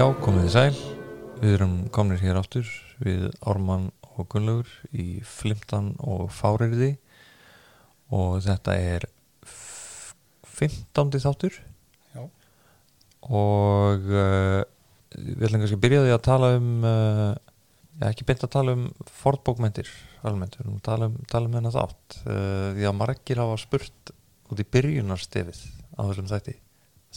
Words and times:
Já, 0.00 0.06
komið 0.16 0.46
þið 0.46 0.52
sæl. 0.54 0.76
Við 1.42 1.54
erum 1.58 1.72
komnir 1.92 2.22
hér 2.22 2.38
áttur 2.40 2.68
við 3.04 3.26
Ármann 3.44 3.90
og 4.14 4.30
Gunnlaugur 4.32 4.70
í 4.96 5.18
Flimtan 5.28 5.90
og 6.00 6.30
Fáriði 6.32 6.94
og 8.08 8.38
þetta 8.46 8.78
er 8.80 9.04
f- 9.44 10.14
15. 10.56 11.20
þáttur 11.20 11.58
Já. 12.14 12.24
og 13.28 14.08
uh, 14.08 14.64
við 15.18 15.44
ætlum 15.50 15.66
kannski 15.66 15.76
að 15.76 15.84
byrja 15.84 16.00
því 16.06 16.16
að 16.16 16.24
tala 16.30 16.50
um 16.56 16.72
uh, 16.80 17.36
já, 18.00 18.08
ekki 18.08 18.30
beint 18.32 18.48
að 18.48 18.54
tala 18.56 18.78
um 18.78 18.88
fornbókmentir 19.20 19.92
almennt, 20.24 20.56
við 20.56 20.64
erum 20.64 20.80
að 20.80 20.84
tala 20.88 21.12
um, 21.12 21.22
tala 21.28 21.52
um 21.52 21.60
hennar 21.60 21.76
þátt 21.76 22.20
uh, 22.24 22.66
því 22.72 22.88
að 22.88 23.00
margir 23.04 23.44
hafa 23.44 23.60
spurt 23.68 24.16
út 24.48 24.64
í 24.64 24.70
byrjunarstefið 24.72 25.64
á 25.92 26.00
þessum 26.08 26.32
þætti 26.32 26.60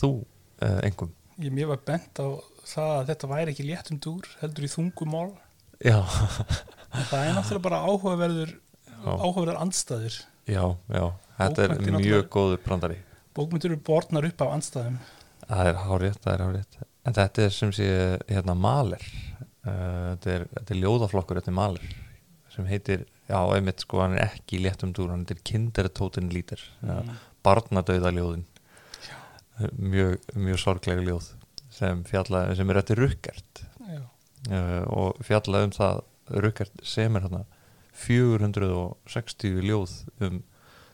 þú 0.04 0.16
engum 0.84 1.16
Ég 1.42 1.54
mér 1.54 1.72
var 1.72 1.82
bent 1.88 2.20
á 2.22 2.28
það 2.68 2.92
að 2.98 3.08
þetta 3.12 3.32
væri 3.32 3.54
ekki 3.54 3.66
léttum 3.68 4.02
dúr, 4.04 4.28
heldur 4.42 4.68
í 4.68 4.72
þungumál. 4.72 5.32
Það 7.10 7.20
er 7.24 7.34
náttúrulega 7.34 7.66
bara 7.66 7.82
áhugaverður, 7.88 8.52
áhugaverðar 9.02 9.62
andstæður. 9.64 10.20
Já, 10.44 10.64
já, 10.92 11.06
þetta 11.40 11.66
er 11.66 11.76
mjög 11.96 12.26
góður 12.32 12.64
brandari 12.66 12.98
Bókmyndur 13.34 13.72
eru 13.72 13.82
borðnar 13.88 14.28
upp 14.28 14.42
af 14.44 14.50
andstæðum. 14.58 14.98
Það 15.48 15.70
er 15.70 15.78
hárétt, 15.86 16.20
það 16.24 16.34
er 16.34 16.44
hárétt 16.44 16.82
En 17.04 17.16
þetta 17.16 17.46
er 17.46 17.54
sem 17.56 17.72
sé 17.76 17.88
hérna 18.28 18.56
maler 18.56 19.04
uh, 19.64 20.14
þetta, 20.14 20.36
er, 20.36 20.46
þetta 20.58 20.76
er 20.76 20.82
ljóðaflokkur 20.82 21.40
þetta 21.40 21.52
er 21.52 21.58
maler 21.58 21.96
sem 22.54 22.68
heitir, 22.70 23.06
já, 23.26 23.40
einmitt 23.56 23.82
sko 23.82 24.04
hann 24.04 24.18
er 24.18 24.28
ekki 24.28 24.60
léttum 24.62 24.92
dúr, 24.94 25.10
hann 25.10 25.24
heitir 25.24 25.40
kindertótin 25.48 26.30
lítir 26.32 26.62
mm. 26.84 26.92
Mm. 26.94 28.44
Mjög, 29.78 30.20
mjög 30.36 30.60
sorglega 30.62 31.04
ljóð 31.06 31.30
sem 31.74 32.04
fjalla, 32.08 32.46
sem 32.58 32.70
er 32.70 32.80
eftir 32.82 33.02
rukkert 33.02 33.64
uh, 33.90 34.84
og 34.88 35.20
fjalla 35.26 35.64
um 35.66 35.74
það 35.74 36.02
rukkert 36.44 36.84
sem 36.88 37.16
er 37.16 37.28
hérna 37.28 37.44
460 38.04 39.62
ljóð 39.68 39.96
um 40.24 40.42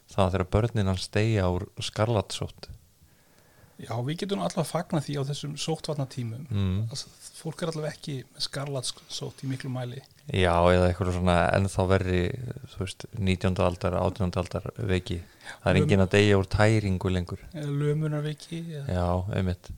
það 0.10 0.34
þegar 0.34 0.52
börnin 0.56 0.92
hans 0.92 1.08
deyja 1.14 1.48
úr 1.54 1.68
skarlatsótt 1.84 2.70
Já, 3.80 3.94
við 4.04 4.24
getum 4.24 4.42
alltaf 4.44 4.66
að 4.66 4.72
fagna 4.74 5.00
því 5.04 5.14
á 5.16 5.24
þessum 5.30 5.52
sóttvarnatímum. 5.60 6.46
mm. 6.52 6.80
Altså, 6.92 7.12
fólk 7.40 7.62
er 7.64 7.72
alltaf 7.72 7.86
ekki 7.94 8.16
með 8.28 8.46
skarlatsótt 8.46 9.44
í 9.46 9.52
miklu 9.52 9.72
mæli. 9.72 10.02
Já, 10.28 10.54
eða 10.70 10.90
eitthvað 10.90 11.14
svona 11.16 11.36
ennþá 11.56 11.86
verri 11.90 12.24
þú 12.74 12.82
veist, 12.84 13.06
19. 13.18 13.62
aldar, 13.66 13.96
18. 13.98 14.36
aldar 14.42 14.68
veiki 14.78 15.22
það 15.48 15.70
er 15.72 15.80
engin 15.80 16.04
að 16.04 16.12
deyja 16.18 16.40
úr 16.42 16.50
tæringu 16.54 17.14
lengur 17.14 17.46
Eða 17.54 17.78
lömunarviki. 17.82 18.60
Eða... 18.68 18.98
Já, 19.00 19.38
einmitt 19.40 19.72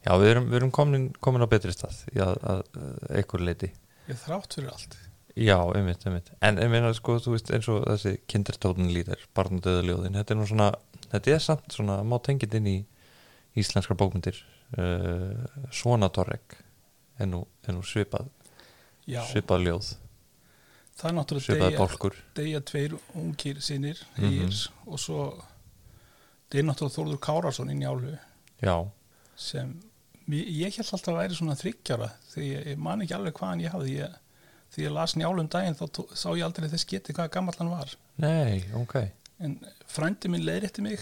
Já, 0.00 0.12
við 0.16 0.30
erum, 0.30 0.46
við 0.52 0.60
erum 0.60 0.72
komin, 0.72 1.08
komin 1.20 1.44
á 1.44 1.48
betri 1.50 1.74
stað 1.74 2.04
í 2.14 2.20
að, 2.24 2.36
að, 2.52 2.62
að 2.76 3.16
einhver 3.18 3.46
leiti 3.48 3.72
Ég 4.10 4.20
þrátt 4.20 4.56
fyrir 4.56 4.70
allt. 4.74 4.96
Já, 5.40 5.58
einmitt, 5.74 6.06
einmitt 6.06 6.30
En 6.44 6.60
ég 6.62 6.70
meina, 6.72 6.92
sko, 6.96 7.18
þú 7.22 7.34
veist, 7.34 7.50
eins 7.56 7.68
og 7.72 7.82
þessi 7.88 8.14
kindertótin 8.30 8.92
lítir, 8.94 9.26
barnadöðaljóðin 9.36 10.20
þetta 10.20 10.36
er 10.36 10.40
nú 10.40 10.48
svona, 10.48 10.70
þetta 11.08 11.34
er 11.34 11.44
samt 11.44 11.74
svona 11.74 12.00
má 12.06 12.18
tengið 12.22 12.60
inn 12.60 12.70
í 12.70 12.78
íslenskar 13.58 13.96
bókmyndir 13.98 14.36
uh, 14.78 15.46
Svona 15.74 16.08
Torrek 16.14 16.58
er 17.18 17.26
nú, 17.26 17.44
er 17.66 17.74
nú 17.74 17.82
svipað 17.82 18.28
Já, 19.10 19.22
svipað 19.32 19.64
ljóð, 19.66 19.86
það 21.00 21.08
er 21.10 21.14
náttúrulega 21.16 21.46
deyja 22.36 22.60
tveir 22.60 22.94
ungir 23.18 23.60
sinir, 23.64 23.98
Mhm. 24.16 24.26
eigir, 24.28 24.58
og 24.86 24.98
svo 25.00 25.24
deyja 26.52 26.64
náttúrulega 26.68 26.96
Þórður 26.98 27.20
Kárásson 27.24 27.70
inn 27.72 27.82
í 27.82 27.88
álu. 27.88 28.16
Sem 29.36 29.80
ég, 30.28 30.50
held 30.76 30.92
alltaf 30.92 31.08
að 31.14 31.18
væri 31.22 31.34
svona 31.38 31.56
þryggjara 31.58 32.10
því 32.34 32.44
ég, 32.52 32.66
ég 32.74 32.78
man 32.78 33.00
ekki 33.02 33.14
alveg 33.16 33.34
hvaðan 33.40 33.62
ég 33.64 33.72
hafði 33.74 33.94
ég, 33.96 34.18
því 34.74 34.84
ég 34.86 34.92
las 34.94 35.14
njálum 35.16 35.48
daginn 35.50 35.74
þá 35.74 35.86
tó, 35.90 36.04
sá 36.14 36.28
ég 36.36 36.44
aldrei 36.46 36.68
þess 36.70 36.86
geti 36.86 37.12
hvað 37.16 37.30
gammal 37.34 37.54
hann 37.58 37.70
var. 37.72 37.94
Nei, 38.22 38.62
ok. 38.78 38.94
En 39.40 39.58
frændi 39.88 40.28
minn 40.30 40.44
leiðrétti 40.46 40.82
mig 40.84 41.00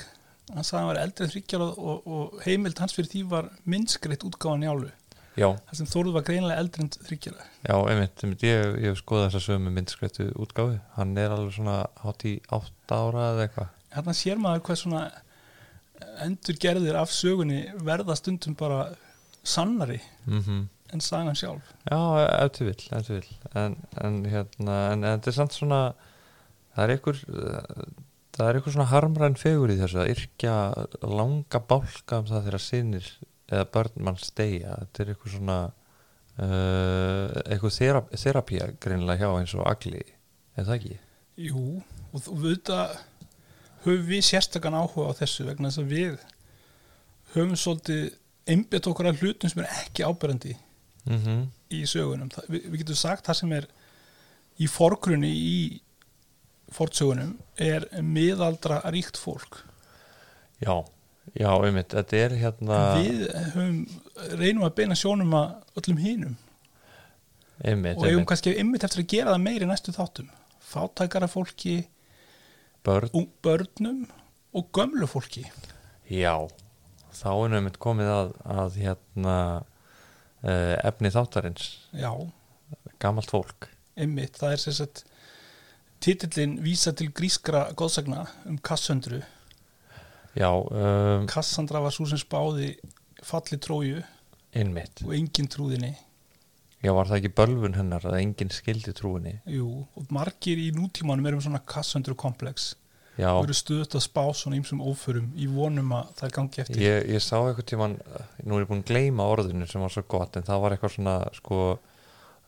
hann 0.55 0.65
sagði 0.65 0.79
að 0.79 0.81
hann 0.81 0.91
var 0.91 1.03
eldri 1.03 1.27
en 1.27 1.33
þryggjara 1.35 1.69
og, 1.69 2.09
og 2.09 2.41
heimild 2.47 2.81
hans 2.83 2.97
fyrir 2.97 3.11
því 3.13 3.23
var 3.33 3.51
minnskreitt 3.69 4.27
útgáfa 4.27 4.61
njálu. 4.63 4.91
Já, 5.39 5.53
þar 5.69 5.79
sem 5.79 5.87
Þórður 5.87 6.15
var 6.17 6.25
greinilega 6.27 6.63
eldri 6.65 6.83
en 6.83 6.89
þryggjara 6.97 7.45
Já, 7.63 7.75
einmitt, 7.77 8.23
einmitt. 8.25 8.43
Ég, 8.43 8.73
ég 8.83 8.91
hef 8.91 8.99
skoðað 8.99 9.29
þessa 9.29 9.43
sömu 9.45 9.71
myndskrættu 9.75 10.27
útgáfi 10.35 10.81
hann 10.97 11.13
er 11.21 11.35
alveg 11.35 11.55
svona 11.55 11.77
hátt 12.03 12.25
í 12.27 12.33
átta 12.55 12.99
ára 12.99 13.27
eða 13.35 13.45
eitthvað. 13.45 13.77
Hann 13.95 14.19
sér 14.19 14.41
maður 14.43 14.65
hvað 14.67 14.81
svona 14.83 15.05
endur 16.25 16.59
gerðir 16.63 16.99
af 16.99 17.15
sögunni 17.15 17.61
verða 17.87 18.19
stundum 18.19 18.59
bara 18.59 18.89
sannari 19.47 20.01
mm 20.27 20.67
en 20.93 21.03
sagan 21.05 21.37
sjálf. 21.37 21.65
Já, 21.85 21.99
ef 22.45 22.53
til 22.57 22.67
vill, 22.71 22.85
ef 22.97 23.07
til 23.07 23.19
vill. 23.19 23.33
En, 23.61 23.75
en 24.01 24.23
hérna, 24.25 24.77
en, 24.93 25.03
en 25.05 25.19
þetta 25.19 25.29
er 25.29 25.37
samt 25.37 25.57
svona 25.57 25.81
það 26.73 26.85
er 26.85 26.93
einhver 26.95 27.19
það 28.39 28.49
er 28.49 28.59
einhver 28.59 28.75
svona 28.75 28.91
harmræn 28.93 29.39
fegur 29.39 29.73
í 29.73 29.79
þessu 29.81 30.01
að 30.03 30.13
yrkja 30.15 30.55
langa 31.03 31.61
bálka 31.71 32.23
um 32.23 32.31
það 32.31 32.47
þegar 32.47 32.65
sinir 32.65 33.11
eða 33.49 33.67
börn 33.75 34.07
mann 34.07 34.21
stegja 34.23 34.79
þetta 34.83 35.05
er 35.05 35.13
einhver 35.15 35.35
svona 35.35 35.59
uh, 36.39 37.69
þerap 37.79 38.15
þerapía 38.15 38.71
greinilega 38.79 39.27
hjá 39.27 39.41
eins 39.41 39.57
og 39.59 39.67
agli 39.69 40.03
er 40.05 40.65
það 40.69 40.75
ekki? 40.79 40.99
Jú, 41.49 41.67
og 42.13 42.25
þú 42.25 42.39
veit 42.45 42.73
að 42.75 42.97
höfum 43.85 44.09
við 44.09 44.25
sérstakann 44.27 44.79
áhuga 44.79 45.13
á 45.15 45.19
þessu 45.21 45.47
vegna 45.47 45.71
þess 45.71 45.85
að 45.85 45.93
við 45.93 46.17
höfum 47.35 47.55
svolítið 47.59 48.09
einbett 48.49 48.89
okkur 48.91 49.11
að 49.11 49.23
hlutum 49.23 49.53
sem 49.53 49.63
er 49.63 49.71
ekki 49.85 50.07
áberandi 50.07 50.57
Mm 51.09 51.47
í 51.69 51.85
sögunum. 51.89 52.31
Það, 52.33 52.49
við, 52.49 52.65
við 52.71 52.81
getum 52.83 52.99
sagt 52.99 53.29
það 53.29 53.39
sem 53.43 53.53
er 53.59 53.69
í 54.59 54.69
forgrunni 54.71 55.31
í 55.31 55.59
fortsögunum 56.75 57.37
er 57.61 57.87
miðaldra 58.05 58.81
ríkt 58.93 59.19
fólk. 59.21 59.63
Já, 60.63 60.85
já, 61.33 61.51
einmitt, 61.55 61.95
þetta 61.95 62.21
er 62.25 62.37
hérna 62.41 62.79
Við 62.99 63.25
höfum, 63.55 63.81
reynum 64.41 64.67
að 64.67 64.77
beina 64.81 64.99
sjónum 64.99 65.35
að 65.39 65.81
öllum 65.81 66.03
hinum 66.03 66.37
einmitt, 67.59 67.97
og 67.97 68.05
eigum 68.05 68.19
einmitt. 68.19 68.29
kannski 68.33 68.55
einmitt 68.59 68.87
eftir 68.87 69.05
að 69.05 69.11
gera 69.15 69.35
það 69.35 69.45
meiri 69.47 69.69
næstu 69.71 69.95
þáttum. 69.95 70.31
Fátækara 70.69 71.29
fólki, 71.31 71.77
börn 72.87 73.29
börnum 73.43 74.07
og 74.53 74.73
gömlu 74.75 75.09
fólki. 75.11 75.47
Já, 76.09 76.49
þá 77.15 77.31
er 77.33 77.53
nefnir 77.53 77.81
komið 77.83 78.13
að, 78.13 78.33
að 78.59 78.79
hérna 78.83 79.37
uh, 80.45 80.77
efni 80.87 81.13
þáttarins 81.15 81.71
Já, 81.97 82.13
gamalt 83.03 83.33
fólk 83.33 83.69
Einmitt, 83.99 84.39
það 84.39 84.55
er 84.55 84.63
sagt 84.79 85.05
titillin 86.05 86.59
vísa 86.65 86.93
til 86.97 87.11
grískra 87.15 87.69
góðsagna 87.79 88.27
um 88.49 88.59
Kassandru. 88.59 89.23
Já, 90.39 90.51
um, 90.51 91.27
Kassandra 91.31 91.83
var 91.83 91.95
svo 91.95 92.07
sem 92.09 92.21
spáði 92.21 92.77
falli 93.27 93.59
tróju 93.59 94.03
einmitt 94.55 95.03
og 95.05 95.15
engin 95.17 95.49
trúðinni. 95.51 95.97
Já, 96.79 96.93
var 96.95 97.09
það 97.11 97.17
ekki 97.19 97.35
bölvun 97.41 97.75
hennar 97.75 98.05
að 98.07 98.21
enginn 98.21 98.53
skildi 98.55 98.93
trúinni 98.95 99.33
Jú, 99.51 99.67
og 99.99 100.13
margir 100.15 100.61
í 100.63 100.69
nútímanum 100.71 101.27
erum 101.27 101.41
svona 101.43 101.59
Kassandru 101.67 102.15
komplex 102.19 102.77
Já, 103.19 103.33
og 103.33 103.49
eru 103.49 103.57
stöðut 103.59 103.97
að 103.99 104.05
spá 104.05 104.23
svona 104.31 104.61
ýmsum 104.61 104.85
óförum 104.87 105.33
í 105.35 105.49
vonum 105.51 105.91
að 105.97 106.13
það 106.21 106.29
er 106.29 106.35
gangi 106.37 106.63
eftir. 106.63 106.85
ég, 106.85 107.09
ég 107.17 107.25
sá 107.25 107.35
eitthvað 107.41 107.67
tíman 107.73 107.97
nú 108.47 108.55
er 108.55 108.63
ég 108.63 108.71
búin 108.71 108.85
að 108.85 108.93
gleyma 108.93 109.27
orðinu 109.27 109.67
sem 109.67 109.83
var 109.83 109.91
svo 109.91 110.05
gott 110.07 110.39
en 110.39 110.47
það 110.47 110.63
var 110.63 110.77
eitthvað 110.77 110.95
svona 110.95 111.17
sko 111.35 111.59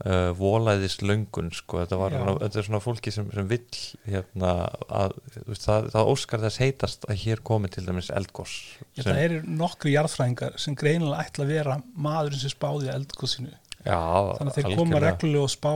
uh, 0.06 0.30
volæðis 0.36 0.98
löngun 1.04 1.50
sko, 1.54 1.80
þetta, 1.82 1.98
svona, 2.12 2.34
þetta 2.42 2.60
er 2.60 2.66
svona 2.68 2.82
fólki 2.84 3.12
sem, 3.14 3.30
sem 3.34 3.48
vill 3.50 3.80
hérna 4.06 4.52
að 4.88 5.16
veist, 5.48 5.64
það, 5.66 5.88
það 5.94 6.12
óskar 6.12 6.44
þess 6.44 6.62
heitast 6.64 7.08
að 7.08 7.24
hér 7.24 7.42
komi 7.50 7.72
til 7.72 7.86
dæmis 7.86 8.12
eldgós 8.14 8.56
það 8.98 9.22
eru 9.24 9.40
nokkri 9.60 9.96
jarðfræðingar 9.96 10.60
sem 10.60 10.78
greinilega 10.78 11.26
ætla 11.26 11.46
að 11.46 11.52
vera 11.56 11.80
maðurinn 11.94 12.44
sem 12.44 12.54
spáði 12.54 12.92
eldgósinu. 12.94 13.52
Þannig 13.80 14.46
að 14.46 14.56
þeir 14.56 14.70
koma 14.70 14.80
algjörlega. 14.80 15.04
reglulega 15.06 15.44
og 15.46 15.52
spá 15.54 15.72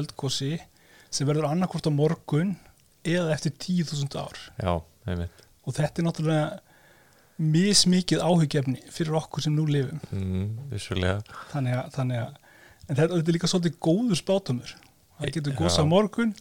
eldgósi 0.00 0.54
sem 1.10 1.26
verður 1.26 1.50
annarkvort 1.50 1.90
á 1.90 1.92
morgun 1.94 2.56
eða 3.06 3.32
eftir 3.34 3.54
10.000 3.56 4.20
ár. 4.20 4.42
Já, 4.60 4.74
og 5.66 5.74
þetta 5.74 6.02
er 6.02 6.06
náttúrulega 6.06 6.60
mismikið 7.40 8.20
áhugjefni 8.20 8.82
fyrir 8.92 9.16
okkur 9.20 9.44
sem 9.46 9.54
nú 9.56 9.64
lifum 9.68 10.00
mm, 10.12 10.74
þannig 11.52 11.76
að, 11.78 11.86
þannig 11.94 12.18
að 12.20 12.49
en 12.90 12.98
þetta, 12.98 13.14
þetta 13.20 13.30
er 13.30 13.36
líka 13.38 13.50
svolítið 13.50 13.76
góður 13.86 14.18
spátumur. 14.20 14.72
Það 15.20 15.34
getur 15.36 15.54
Já. 15.54 15.58
gósa 15.60 15.84
morgun 15.86 16.34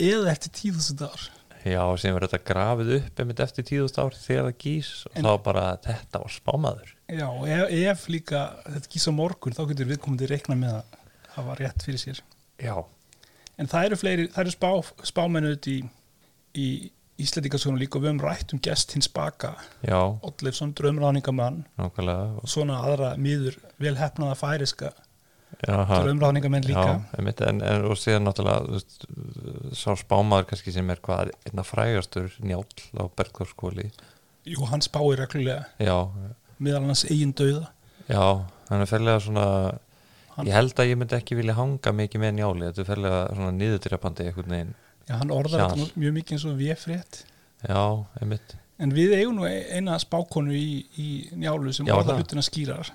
eða 0.00 0.32
eftir 0.32 0.52
10.000 0.72 1.06
ár. 1.10 1.26
Já, 1.60 1.82
sem 2.00 2.14
verður 2.16 2.30
þetta 2.32 2.48
grafið 2.48 2.90
upp 2.96 3.20
einmitt 3.20 3.40
eftir 3.44 3.66
tíðust 3.68 3.98
ár 4.00 4.14
þegar 4.16 4.46
það 4.48 4.60
gís 4.64 4.92
og 5.10 5.18
En- 5.20 5.26
þá 5.26 5.32
bara 5.44 5.64
þetta 5.84 6.22
var 6.22 6.32
spámaður. 6.32 6.94
Já, 7.10 7.26
ef, 7.52 7.74
ef 7.92 8.06
líka 8.08 8.40
þetta 8.64 8.92
gísa 8.94 9.12
morgun 9.12 9.52
þá 9.58 9.66
getur 9.68 9.90
viðkomandi 9.90 10.30
reikna 10.30 10.56
með 10.56 10.78
að 10.78 10.96
hafa 11.34 11.58
rétt 11.60 11.84
fyrir 11.84 12.00
sér. 12.00 12.22
Já, 12.60 12.78
en 13.60 13.68
það 13.68 13.84
eru 13.90 13.98
fleiri, 14.00 14.26
það 14.32 14.40
eru 14.46 14.54
spá, 14.56 14.70
spámennu 15.12 15.52
í, 15.68 15.76
í, 16.56 16.66
Íslendingasögunum 17.20 17.76
líka 17.82 17.98
og 17.98 18.04
við 18.06 18.14
höfum 18.14 18.22
rætt 18.24 18.52
um 18.54 18.60
gest 18.64 18.94
hins 18.96 19.08
baka 19.12 19.50
Oddleifsson 20.24 20.70
drömráningamann 20.72 21.66
og 21.76 22.48
svona 22.48 22.78
aðra 22.80 23.10
miður 23.20 23.58
vel 23.76 23.92
hefnaða 23.98 24.38
færiska 24.40 24.94
já, 25.66 25.74
ha, 25.86 25.98
drömráðningamenn 26.04 26.66
líka. 26.68 26.86
Já, 27.12 27.20
en, 27.48 27.60
en, 27.60 27.84
og 27.90 27.98
síðan 28.00 28.24
náttúrulega 28.28 28.70
veist, 28.70 29.04
sá 29.76 29.92
spámaður 29.98 30.48
kannski 30.52 30.72
sem 30.74 30.90
er 30.92 31.02
hvað 31.04 31.32
einna 31.48 31.64
frægastur 31.66 32.32
njáll 32.40 32.64
á 32.96 33.04
Bergþórskóli 33.16 33.90
Jú, 34.48 34.64
hann 34.70 34.80
spáir 34.80 35.20
reglulega. 35.20 35.66
Já, 35.78 36.08
meðal 36.58 36.86
hans 36.88 37.04
eigin 37.04 37.34
dauða. 37.36 37.68
Já, 38.08 38.24
hann 38.70 38.80
er 38.84 38.88
ferlega 38.88 39.20
svona 39.20 39.46
Hann- 40.36 40.48
ég 40.48 40.54
held 40.56 40.78
að 40.80 40.88
ég 40.92 40.96
myndi 40.96 41.16
ekki 41.18 41.36
vilja 41.36 41.54
hanga 41.58 41.92
mikið 41.92 42.22
með 42.22 42.32
njáli 42.38 42.70
þetta 42.70 42.80
er 42.80 42.88
ferlega 42.88 43.20
svona 43.34 43.52
niðurdrepandi 43.58 44.26
einhvern 44.30 44.54
veginn. 44.56 44.72
Já, 45.10 45.14
hann 45.20 45.34
orðar 45.34 45.66
þetta 45.74 46.00
mjög 46.00 46.16
mikið 46.16 46.36
eins 46.36 46.46
og 46.48 46.56
við 46.56 46.80
frétt 46.80 47.20
já, 47.68 47.82
einmitt. 48.22 48.56
En 48.80 48.94
við 48.96 49.12
eigum 49.18 49.36
nú 49.36 49.44
eina 49.44 49.98
spákonu 50.00 50.54
í, 50.56 50.86
í 50.96 51.08
njálu 51.36 51.74
sem 51.76 51.84
orðar 51.90 52.14
það. 52.14 52.22
hlutina 52.22 52.44
skýrar 52.46 52.92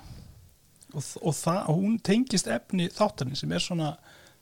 og, 0.94 1.02
og, 1.22 1.32
það, 1.34 1.62
hún 1.72 1.96
tengist 2.04 2.50
efni 2.50 2.88
þáttarinn 2.94 3.38
sem 3.38 3.52
er 3.52 3.64
svona 3.64 3.94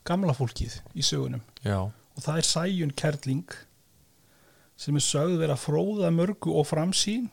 gamla 0.05 0.35
fólkið 0.37 0.79
í 0.93 1.05
sögunum. 1.05 1.43
Já, 1.65 1.79
og 2.15 2.23
það 2.23 2.41
er 2.41 2.49
Sæjun 2.49 2.93
Kerling 2.97 3.55
sem 4.79 4.97
er 4.97 5.03
sögð 5.03 5.39
vera 5.41 5.57
fróða 5.59 6.11
mörgu 6.13 6.53
og 6.59 6.67
framsýn 6.69 7.29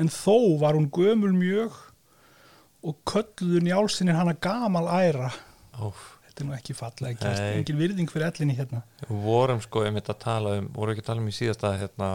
en 0.00 0.10
þó 0.12 0.58
var 0.60 0.78
hún 0.78 0.88
gömul 0.94 1.34
mjög 1.36 1.76
og 2.86 3.00
kölluðu 3.08 3.64
njálsinir 3.66 4.16
hana 4.16 4.34
gamal 4.38 4.86
æra. 4.88 5.32
Óf. 5.78 6.14
Þetta 6.28 6.44
er 6.44 6.46
nú 6.46 6.54
ekki 6.54 6.74
fallega 6.78 7.32
Nei. 7.34 7.46
engin 7.58 7.80
virðing 7.80 8.10
fyrir 8.12 8.28
ellinni 8.28 8.54
hérna. 8.54 8.84
Vorum 9.10 9.58
sko 9.64 9.82
einmitt 9.82 10.08
að 10.12 10.20
tala 10.22 10.52
um 10.60 10.68
vorum 10.76 10.94
ekki 10.94 11.02
að 11.02 11.08
tala 11.10 11.24
um 11.24 11.30
í 11.30 11.34
síðasta 11.34 11.72
hérna 11.80 12.10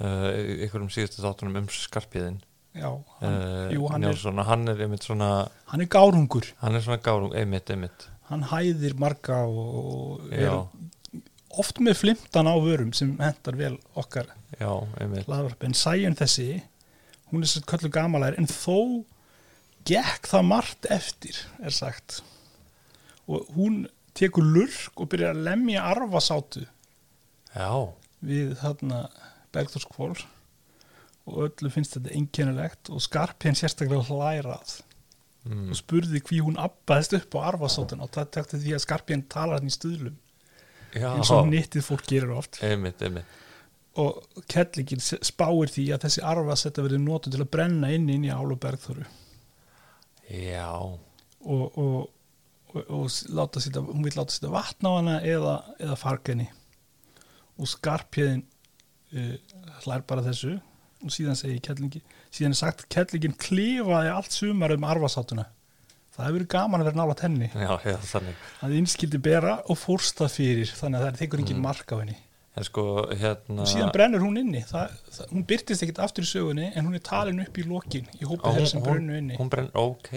uh, 0.00 0.28
ykkur 0.64 0.86
um 0.86 0.92
síðasta 0.92 1.20
þáttunum 1.26 1.60
um 1.60 1.68
skarpiðin 1.76 2.40
já, 2.72 2.88
hann, 3.20 3.36
uh, 3.36 3.68
jú, 3.74 3.86
hann, 3.92 4.02
er, 4.02 4.12
Njálsson, 4.12 4.40
og 4.40 4.48
hann 4.48 4.72
er 4.72 4.80
einmitt 4.86 5.06
svona 5.06 5.30
hann 5.72 5.84
er 5.84 5.90
gárungur. 5.92 6.48
Hann 6.62 6.78
er 6.78 6.84
svona 6.84 7.00
gárung, 7.04 7.34
einmitt, 7.36 7.70
einmitt. 7.72 8.08
Hann 8.30 8.46
hæðir 8.48 8.96
marga 9.00 9.42
og 9.44 10.26
er 10.32 10.46
já, 10.46 10.56
oft 11.60 11.80
með 11.84 11.98
flimtan 12.00 12.48
á 12.48 12.54
vörum 12.56 12.92
sem 12.96 13.14
hendar 13.20 13.58
vel 13.60 13.76
okkar 13.98 14.30
já, 14.56 14.72
einmitt. 15.00 15.26
hlaðvarp 15.28 15.66
en 15.66 15.76
Sæjun 15.76 16.16
þessi 16.16 16.62
hún 17.32 17.44
er 17.44 17.50
svo 17.52 17.64
köllu 17.68 17.90
gamalær 17.92 18.36
en 18.40 18.48
þó 18.48 19.04
gekk 19.88 20.28
það 20.30 20.48
margt 20.48 20.88
eftir 20.92 21.42
er 21.60 21.74
sagt. 21.74 22.20
Og 23.28 23.48
hún 23.56 23.84
tekur 24.16 24.44
lurk 24.44 25.00
og 25.00 25.10
byrjar 25.12 25.36
að 25.36 25.44
lemja 25.48 25.84
arfasátu 25.92 26.64
já, 27.52 27.68
við 28.24 28.56
þarna 28.60 29.06
Bergþórskvól 29.52 30.16
og 31.28 31.44
öllu 31.46 31.70
finnst 31.70 31.96
þetta 31.96 32.14
einkennilegt 32.16 32.90
og 32.90 33.02
Skarpjén 33.02 33.58
sérstaklega 33.58 34.02
hlærað 34.08 34.74
mm, 35.46 35.68
og 35.70 35.78
spurði 35.78 36.22
hví 36.26 36.40
hún 36.42 36.58
abbaðist 36.60 37.14
upp 37.18 37.36
á 37.38 37.52
arfasátun 37.52 38.02
og 38.02 38.10
það 38.14 38.32
tekti 38.38 38.62
því 38.64 38.74
að 38.76 38.84
Skarpjén 38.86 39.24
talar 39.30 39.60
hann 39.60 39.70
í 39.70 39.74
stuðlum. 39.74 40.18
Já. 40.92 41.08
Eins 41.14 41.30
og 41.32 41.46
nýttið 41.48 41.86
fólk 41.86 42.04
gerir 42.08 42.34
oft. 42.34 42.58
Einmitt, 42.66 43.00
einmitt. 43.04 43.38
Og 44.02 44.42
kettlingin 44.50 45.02
spáir 45.04 45.70
því 45.72 45.86
að 45.94 46.06
þessi 46.06 46.24
arfasetta 46.24 46.84
verði 46.84 47.00
notu 47.02 47.32
til 47.32 47.42
að 47.44 47.50
brenna 47.52 47.92
inn 47.92 48.08
inn 48.12 48.26
í 48.26 48.32
Álu 48.32 48.56
Bergþóru. 48.60 49.04
Já, 50.32 50.72
og, 50.72 51.78
og, 51.78 52.08
og, 52.72 52.82
og 52.82 53.06
láta 53.36 53.60
sýta, 53.60 53.82
hún 53.84 54.04
vil 54.04 54.14
láta 54.16 54.32
sýta 54.32 54.52
vatn 54.52 54.88
á 54.88 54.92
hana 54.96 55.16
eða, 55.28 55.58
eða 55.76 55.98
farga 56.00 56.32
henni. 56.32 56.48
Og 57.60 57.68
skarpjöðin 57.68 58.46
uh, 59.12 59.34
hlær 59.84 60.06
bara 60.08 60.24
þessu 60.24 60.56
og 61.02 61.14
síðan 61.14 61.38
segi 61.38 61.58
kettlingi 61.64 62.02
síðan 62.30 62.54
er 62.54 62.60
sagt 62.60 62.86
kettlingin 62.92 63.34
klifaði 63.40 64.12
allt 64.12 64.34
sumar 64.34 64.74
um 64.76 64.86
arfasátuna 64.88 65.48
það 66.12 66.26
hefur 66.26 66.36
verið 66.36 66.50
gaman 66.52 66.82
að 66.82 66.88
vera 66.90 67.00
nála 67.00 67.16
henni. 67.22 67.48
Já, 67.56 67.72
já, 67.88 67.96
þannig. 68.10 68.44
Að 68.66 68.74
innskildi 68.80 69.20
bera 69.22 69.54
og 69.72 69.78
fórsta 69.80 70.28
fyrir 70.28 70.68
þannig 70.76 71.00
að 71.00 71.06
það 71.06 71.20
tekur 71.22 71.42
engin 71.42 71.62
mark 71.64 71.88
á 71.88 71.96
henni. 72.02 72.18
En 72.52 72.66
sko, 72.68 72.82
hérna 73.16 73.64
og 73.64 73.70
síðan 73.70 73.92
brennur 73.94 74.20
hún 74.20 74.36
inni. 74.42 74.60
Það, 74.68 74.96
það, 75.08 75.30
hún 75.32 75.44
byrtist 75.48 75.84
ekkit 75.86 76.00
aftur 76.04 76.26
í 76.26 76.28
sögunni 76.28 76.66
en 76.68 76.84
hún 76.84 76.98
er 76.98 77.04
talin 77.06 77.40
upp 77.40 77.56
í 77.56 77.64
lokin 77.64 78.10
í 78.18 78.28
hópi 78.28 78.44
Ó, 78.44 78.52
þeirra 78.52 78.68
sem 78.68 78.82
hún, 78.82 78.88
brunnu 78.90 79.20
inni. 79.22 79.38
hún 79.40 79.52
brenn, 79.52 79.70
ok 79.72 80.10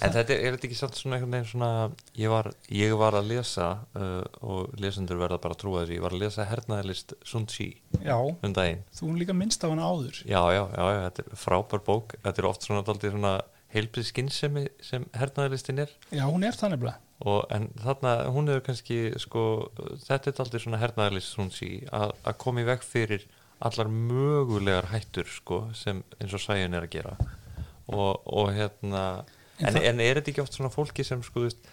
en 0.00 0.14
þetta 0.14 0.34
er, 0.34 0.42
er 0.42 0.56
þetta 0.56 0.68
ekki 0.68 0.78
samt 0.78 0.98
svona 0.98 1.18
einhvern 1.18 1.36
veginn 1.36 1.50
svona 1.50 1.70
ég 2.18 2.32
var, 2.32 2.50
ég 2.72 2.94
var 3.00 3.16
að 3.18 3.30
lesa 3.32 3.68
uh, 3.96 4.22
og 4.42 4.76
lesendur 4.82 5.20
verða 5.20 5.40
bara 5.42 5.56
að 5.56 5.62
trúa 5.64 5.82
þessu 5.82 5.96
ég 5.96 6.04
var 6.04 6.16
að 6.16 6.24
lesa 6.24 6.46
hernaðalist 6.50 7.16
Sun 7.26 7.48
Tzu 7.50 7.70
já, 8.02 8.16
um 8.16 8.56
daginn. 8.56 8.84
Þú 8.96 9.10
líka 9.20 9.36
minnst 9.36 9.64
af 9.64 9.74
hana 9.74 9.88
áður. 9.88 10.22
Já, 10.22 10.40
já, 10.54 10.62
já, 10.62 10.84
já, 10.84 11.02
þetta 11.08 11.26
er 11.26 11.42
frábær 11.46 11.84
bók. 11.86 12.16
Þetta 12.22 12.42
er 12.42 12.50
oft 12.50 12.68
svona 12.68 12.84
daldið 12.86 13.16
svona 13.16 13.34
heilbrið 13.74 14.08
skinnsemi 14.12 14.68
sem 14.84 15.04
hernaðalistin 15.16 15.84
er. 15.84 15.92
Já, 16.14 16.24
hún 16.28 16.46
er 16.46 16.56
þannig 16.56 16.84
bara 16.84 16.98
og 17.24 17.46
en 17.54 17.70
þarna, 17.80 18.12
hún 18.32 18.50
hefur 18.50 18.64
kannski 18.66 18.98
sko, 19.20 19.42
þetta 20.04 20.30
er 20.32 20.42
aldrei 20.44 20.60
svona 20.60 20.80
hernaðarlist 20.82 21.38
að, 21.38 22.12
að 22.12 22.38
koma 22.42 22.60
í 22.60 22.68
veg 22.68 22.84
fyrir 22.84 23.24
allar 23.64 23.88
mögulegar 23.88 24.90
hættur 24.90 25.28
sko, 25.30 25.62
sem 25.72 26.02
eins 26.20 26.34
og 26.36 26.42
sæjun 26.44 26.76
er 26.76 26.84
að 26.84 26.92
gera. 26.92 27.16
Og, 27.86 28.20
og 28.26 28.50
hérna 28.52 29.24
En 29.60 29.78
en, 29.80 30.00
er 30.04 30.20
þetta 30.20 30.32
ekki 30.32 30.42
oft 30.44 30.56
svona 30.56 30.72
fólki 30.72 31.04
sem 31.06 31.22
sko, 31.24 31.40
þú 31.40 31.48
veist, 31.48 31.68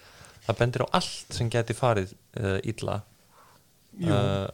það 0.47 0.59
bendir 0.61 0.85
á 0.85 0.87
allt 0.99 1.37
sem 1.37 1.49
geti 1.51 1.75
farið 1.75 2.13
uh, 2.39 2.57
illa? 2.63 2.99
Jú, 3.99 4.09
uh, 4.09 4.47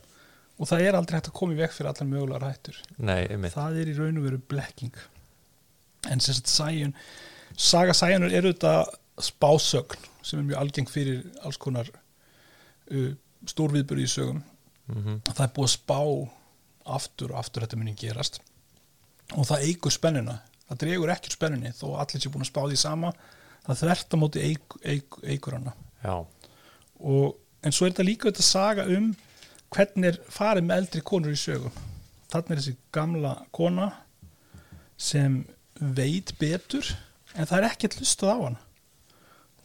og 0.60 0.70
það 0.70 0.86
er 0.88 0.98
aldrei 0.98 1.20
hægt 1.20 1.32
að 1.32 1.38
koma 1.40 1.56
í 1.56 1.60
veg 1.60 1.72
fyrir 1.76 1.92
allar 1.92 2.10
mögulegar 2.10 2.48
hættur. 2.50 2.80
Nei, 2.98 3.22
það 3.54 3.80
er 3.80 3.92
í 3.92 3.96
raun 3.98 4.20
og 4.20 4.26
veru 4.28 4.42
blekking. 4.52 4.98
En 6.10 6.24
sem 6.24 6.36
sagt 6.36 6.52
sæjun 6.52 6.96
saga 7.60 7.96
sæjunar 7.96 8.34
er 8.34 8.48
auðvitað 8.48 8.94
spásögn 9.24 10.08
sem 10.24 10.40
er 10.40 10.48
mjög 10.48 10.62
algeng 10.62 10.92
fyrir 10.92 11.24
alls 11.46 11.60
konar 11.62 11.90
uh, 11.92 13.12
stórviðböru 13.48 14.04
í 14.04 14.12
sögum 14.12 14.44
mm 14.90 15.20
að 15.30 15.34
það 15.36 15.44
er 15.46 15.56
búið 15.56 15.68
að 15.68 15.74
spá 15.76 16.00
aftur 16.90 17.34
og 17.34 17.40
aftur 17.40 17.66
þetta 17.66 17.78
muni 17.78 17.94
gerast. 17.94 18.40
Og 19.38 19.46
það 19.46 19.66
eigur 19.68 19.94
spennuna 19.94 20.40
það 20.70 20.82
dregur 20.84 21.14
ekki 21.14 21.32
úr 21.32 21.36
spennunni 21.36 21.74
þó 21.76 21.86
allir 22.02 22.24
sé 22.24 22.32
búin 22.32 22.46
að 22.46 22.52
spá 22.52 22.62
því 22.64 22.80
sama. 22.80 23.14
Það 23.66 23.82
þvert 23.84 24.16
á 24.16 24.18
móti 24.18 24.44
eig, 24.46 24.76
eig, 24.88 25.18
eigur 25.28 25.58
hana 25.58 25.74
já, 26.02 26.16
og, 26.16 27.36
en 27.62 27.76
svo 27.76 27.86
er 27.86 27.92
þetta 27.92 28.06
líka 28.08 28.30
þetta 28.30 28.46
saga 28.48 28.86
um 28.96 29.12
hvernig 29.70 30.08
er 30.10 30.22
farið 30.32 30.66
með 30.66 30.82
eldri 30.82 31.04
konur 31.06 31.36
í 31.36 31.38
sögum 31.38 31.76
þannig 32.32 32.54
er 32.56 32.62
þessi 32.62 32.76
gamla 32.96 33.34
kona 33.54 33.90
sem 35.00 35.42
veit 35.80 36.34
betur 36.40 36.88
en 37.36 37.46
það 37.46 37.58
er 37.60 37.68
ekkert 37.70 38.00
lustað 38.00 38.34
á 38.34 38.38
hana. 38.48 38.64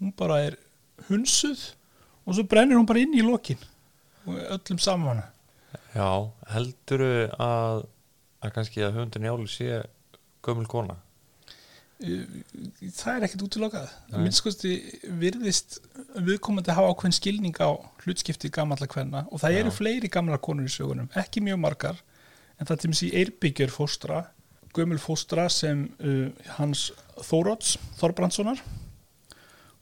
Hún 0.00 0.12
bara 0.18 0.42
er 0.50 0.58
hunsuð 1.08 1.62
og 2.24 2.36
svo 2.36 2.44
brennir 2.48 2.78
hún 2.78 2.88
bara 2.88 3.02
inn 3.04 3.16
í 3.16 3.24
lokin 3.24 3.60
öllum 4.26 4.80
saman 4.80 5.22
já 5.94 6.08
helduru 6.54 7.28
að 7.40 7.84
að 8.44 8.54
kannski 8.56 8.82
að 8.84 8.96
höfundin 8.98 9.24
Njálu 9.24 9.48
sé 9.48 9.82
gömul 10.44 10.68
kona? 10.70 10.96
Það 12.04 13.10
er 13.14 13.24
ekkert 13.24 13.44
útilokað. 13.46 13.90
Nei. 14.10 14.16
að 14.16 14.24
minnskosti 14.26 14.72
virðist 15.22 15.78
viðkomandi 16.26 16.74
hafa 16.74 16.90
ákveðin 16.90 17.16
skilning 17.16 17.60
á 17.62 17.70
hlutskipti 18.02 18.50
gamalla 18.52 18.88
kvenna 18.90 19.24
og 19.30 19.40
það 19.40 19.60
eru 19.60 19.72
Já. 19.72 19.76
fleiri 19.78 20.10
gamla 20.12 20.40
konur 20.42 20.66
í 20.68 20.74
sögunum, 20.74 21.08
ekki 21.16 21.42
mjög 21.44 21.60
margar 21.62 22.02
en 22.58 22.66
það 22.66 22.74
er 22.74 22.80
til 22.82 22.90
dæmis 22.90 23.04
í 23.06 23.12
Eirbyggjör 23.22 23.72
fóstra 23.72 24.24
gömul 24.74 24.98
fóstra 24.98 25.46
sem 25.52 25.86
uh, 26.02 26.28
hans 26.58 26.88
Þóróts 27.22 27.76
Þorbrandssonar. 28.00 28.58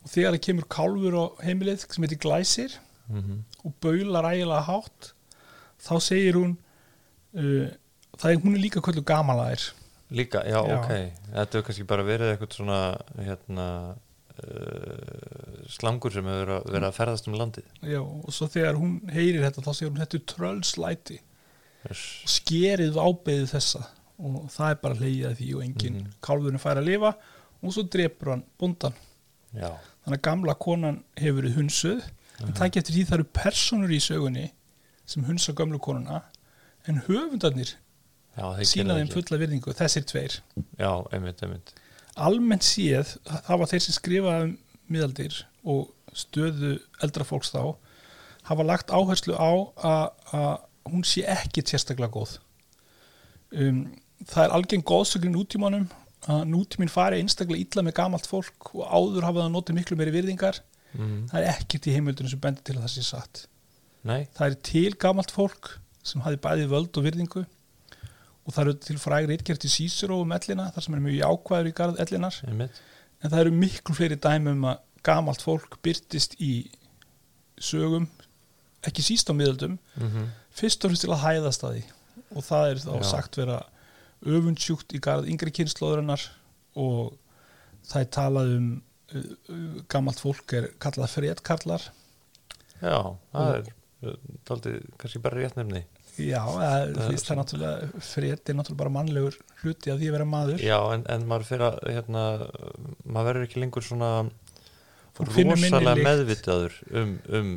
Og 0.03 0.11
þegar 0.11 0.35
það 0.35 0.45
kemur 0.47 0.69
kálfur 0.69 1.17
á 1.17 1.25
heimilið 1.47 1.87
sem 1.87 2.05
heitir 2.05 2.21
Glæsir 2.23 2.77
mm 3.09 3.41
og 3.63 3.75
baular 3.79 4.27
ægilega 4.33 4.65
hátt 4.67 5.13
þá 5.79 5.95
segir 6.03 6.35
hún 6.35 6.57
uh, 7.39 7.69
það 8.19 8.31
er 8.33 8.41
hún 8.43 8.57
er 8.57 8.63
líka 8.65 8.83
kvöldu 8.83 9.05
gamalagir 9.07 9.69
líka, 10.13 10.43
já, 10.47 10.59
Já. 10.61 10.79
ok. 10.79 10.91
Þetta 11.33 11.59
hefur 11.59 11.67
kannski 11.69 11.87
bara 11.89 12.03
verið 12.07 12.33
eitthvað 12.35 12.57
svona 12.59 12.79
hérna 13.27 13.67
uh, 14.43 15.67
slangur 15.73 16.13
sem 16.15 16.27
hefur 16.29 16.53
verið 16.69 16.87
að- 16.89 16.97
ferðast 16.97 17.29
um 17.31 17.37
landið. 17.39 17.67
Já, 17.83 18.01
og 18.03 18.33
svo 18.33 18.49
þegar 18.53 18.79
hún 18.81 18.95
heyrir 19.13 19.43
þetta 19.47 19.65
þá 19.67 19.73
segir 19.75 19.91
hún 19.93 20.01
þetta 20.03 20.19
er 20.21 20.27
tröllslæti. 20.35 21.19
Yes. 21.83 22.03
og 22.23 22.31
skerið 22.31 22.95
ábeðið 23.03 23.49
þessa. 23.57 23.81
Og 24.23 24.45
það 24.55 24.71
er 24.71 24.77
bara 24.85 24.95
hleyið 25.01 25.25
að 25.27 25.37
því 25.41 25.49
og 25.57 25.63
enginn 25.65 25.97
Mhm. 25.97 26.11
kálfurinn 26.23 26.61
fær 26.63 26.79
að 26.79 26.85
lifa. 26.87 27.15
Og 27.63 27.73
svo 27.73 27.83
drepur 27.83 28.31
hann 28.31 28.45
bundan 28.59 28.95
já, 29.55 29.71
þannig 30.05 30.19
að 30.19 30.23
gamla 30.23 30.55
konan 30.55 31.05
hefur 31.17 31.43
verið 31.43 31.55
hunsuð. 31.57 32.03
En 32.43 32.53
takk 32.53 32.77
eftir 32.77 32.95
því 32.95 33.05
það 33.07 33.13
eru 33.15 33.25
personur 33.25 33.89
í 33.91 33.99
sögunni 34.01 34.51
sem 35.07 35.25
hunsa 35.25 35.53
gamlu 35.53 35.79
konuna. 35.79 36.23
En 36.87 37.03
höfundarnir 37.07 37.75
sína 38.65 38.97
þeim 38.99 39.11
fulla 39.13 39.39
virðingu 39.43 39.75
þessir 39.77 40.05
tveir. 40.09 40.39
Já, 40.79 40.91
einmitt, 41.13 41.43
einmitt. 41.45 41.73
Almennt 42.17 42.65
séð, 42.65 43.17
það 43.29 43.59
var 43.63 43.71
þeir 43.73 43.83
sem 43.87 43.97
skrifaði 43.97 44.45
um 44.49 44.55
miðaldir 44.93 45.39
og 45.65 45.91
stöðu 46.17 46.75
eldra 47.03 47.25
fólks 47.25 47.53
þá 47.55 47.75
hafa 48.49 48.65
lagt 48.67 48.91
áherslu 48.93 49.37
á 49.39 49.51
að- 49.85 50.61
hún 50.89 51.05
sé 51.07 51.23
ekki 51.31 51.63
sérstaklega 51.63 52.11
góð. 52.11 52.39
Um, 53.53 53.83
það 54.27 54.45
er 54.49 54.55
algeng 54.57 54.83
góðsögn 54.89 55.29
í 55.29 55.33
nútímanum 55.35 55.87
að 56.31 56.43
nútíminn 56.51 56.91
fari 56.91 57.21
einstaklega 57.23 57.61
illa 57.67 57.83
með 57.87 57.95
gamalt 57.99 58.27
fólk 58.31 58.73
og 58.75 58.85
áður 58.89 59.27
hafa 59.29 59.45
það 59.45 59.53
notið 59.57 59.79
miklu 59.79 59.97
meiri 60.01 60.15
virðingar. 60.15 60.61
Mm. 60.93 61.23
það 61.31 61.39
er 61.41 61.47
ekkert 61.55 61.87
í 61.89 61.93
heimildunum 61.95 62.29
sem 62.29 62.41
bendir 62.43 62.65
til 62.69 62.75
að 62.77 62.83
það 62.85 62.91
sé 62.93 63.03
satt. 63.07 63.39
Nei, 64.05 64.27
það 64.37 64.47
er 64.51 64.57
til 64.69 64.91
gamalt 65.01 65.31
fólk 65.33 65.71
sem 66.05 66.21
hafi 66.21 66.37
bæði 66.37 66.67
völd 66.69 66.99
og 67.01 67.07
virðingu 67.07 67.47
og 68.47 68.55
það 68.55 68.63
eru 68.65 68.75
til 68.87 68.99
frægir 68.99 69.33
ytgert 69.37 69.65
í 69.69 69.71
Cícero 69.71 70.21
um 70.25 70.33
ellina, 70.35 70.71
þar 70.75 70.83
sem 70.87 70.95
er 70.99 71.03
mjög 71.05 71.19
jákvæður 71.21 71.69
í 71.71 71.75
garð 71.79 72.01
ellinar, 72.03 72.39
einmitt. 72.49 72.81
En 73.23 73.31
það 73.31 73.41
eru 73.45 73.53
miklu 73.55 73.95
fleiri 73.95 74.17
dæmi 74.19 74.51
um 74.57 74.65
að 74.73 74.81
gamalt 75.07 75.43
fólk 75.43 75.77
byrtist 75.83 76.35
í 76.43 76.53
sögum 77.63 78.09
ekki 78.87 79.03
síst 79.07 79.31
á 79.31 79.35
miðöldum 79.39 79.77
mm 79.99 80.31
fyrst 80.53 80.83
og 80.85 80.91
fremst 80.91 81.01
til 81.07 81.13
að 81.15 81.23
hæðast 81.23 81.63
að 81.65 81.71
því. 81.79 81.83
Og 82.37 82.45
það 82.45 82.67
er 82.71 82.81
þá 82.83 82.91
Já. 82.93 83.05
sagt 83.09 83.37
vera 83.41 83.55
öfundsjúkt 84.29 84.93
í 84.93 84.99
garð 85.01 85.31
yngri 85.33 85.49
kynnslóðurinnar 85.57 86.25
og 86.77 87.15
það 87.89 88.03
er 88.03 88.11
talað 88.13 88.51
um 88.59 88.67
uh, 89.17 89.23
uh, 89.49 89.79
gamalt 89.89 90.21
fólk 90.21 90.53
er 90.59 90.67
kallað 90.83 91.15
fredkarlar 91.15 91.87
Já, 92.83 92.99
það 93.33 93.49
Og- 93.49 93.57
er 94.03 94.19
daldið 94.51 94.77
kannski 95.01 95.23
bara 95.25 95.41
rétt 95.41 95.57
nefni 95.57 95.85
já, 96.19 96.41
það, 96.45 96.93
Það- 96.97 97.17
það 97.23 97.33
er 97.33 97.39
náttúrulega 97.41 98.05
fred 98.05 98.41
er 98.53 98.57
náttúrulega 98.59 98.81
bara 98.83 98.93
mannlegur 98.99 99.37
hluti 99.63 99.93
af 99.93 99.99
því 100.01 100.09
að 100.11 100.17
vera 100.19 100.29
maður. 100.29 100.63
Já, 100.63 100.79
en, 100.95 101.05
en 101.15 101.27
maður 101.31 101.49
fyrir 101.49 101.67
að 101.69 101.79
hérna, 101.89 102.25
maður 103.05 103.29
verður 103.31 103.47
ekki 103.49 103.63
lengur 103.63 103.87
svona 103.87 104.11
rosalega 105.23 105.95
meðvitaður 106.01 106.77
um, 106.97 107.15
um 107.39 107.51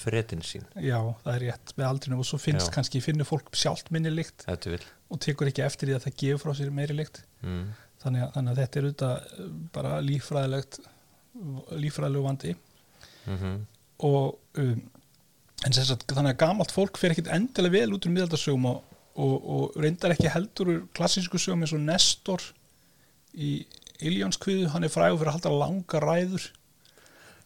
fretin 0.00 0.44
sín. 0.44 0.64
Já, 0.80 0.98
það 1.24 1.32
er 1.34 1.44
rétt 1.48 1.74
með 1.76 1.88
aldrinum 1.90 2.22
og 2.24 2.28
svo 2.28 2.40
finnst 2.40 2.70
Já. 2.70 2.74
kannski, 2.78 3.02
finnur 3.04 3.28
fólk 3.28 3.50
sjálft 3.56 3.90
minni 3.94 4.12
vil 4.14 4.80
og 5.12 5.20
tekur 5.20 5.50
ekki 5.50 5.62
eftir 5.66 5.90
því 5.90 5.98
að 5.98 6.06
það 6.06 6.16
gefur 6.22 6.42
frá 6.44 6.56
sér 6.58 6.72
meiri 6.74 6.96
lykt. 6.96 7.22
Mm. 7.44 7.66
þannig 8.04 8.24
að, 8.24 8.32
þannig 8.34 8.50
að 8.54 8.58
þetta 8.62 8.78
er 8.80 8.86
auðvitað 8.88 9.14
uh, 9.44 9.52
bara 9.72 10.00
líffræðilegt 10.04 10.80
líffræðilegu 11.84 12.24
vandi. 12.24 12.56
Mm 13.28 13.62
og 14.04 14.38
um, 14.58 14.80
en 15.64 15.76
sagt, 15.76 16.04
þannig 16.10 16.34
að 16.34 16.42
gamalt 16.42 16.74
fólk 16.74 16.98
fer 17.00 17.14
ekkit 17.14 17.30
endilega 17.32 17.78
vel 17.78 17.96
út 17.96 18.06
úr 18.06 18.14
miðaldarsögum 18.14 18.68
og, 18.70 18.82
og, 19.14 19.34
og 19.56 19.78
reyndar 19.80 20.14
ekki 20.14 20.32
heldur 20.32 20.72
úr 20.72 20.82
klassísku 20.96 21.40
sögum 21.40 21.64
eins 21.64 21.72
og 21.76 21.82
Nestor 21.84 22.44
í 23.34 23.56
Iljónskviðu, 24.04 24.68
hann 24.74 24.84
er 24.84 24.92
frægur 24.92 25.20
fyrir 25.20 25.30
að 25.30 25.36
halda 25.38 25.52
langa 25.54 26.00
ræður. 26.02 26.48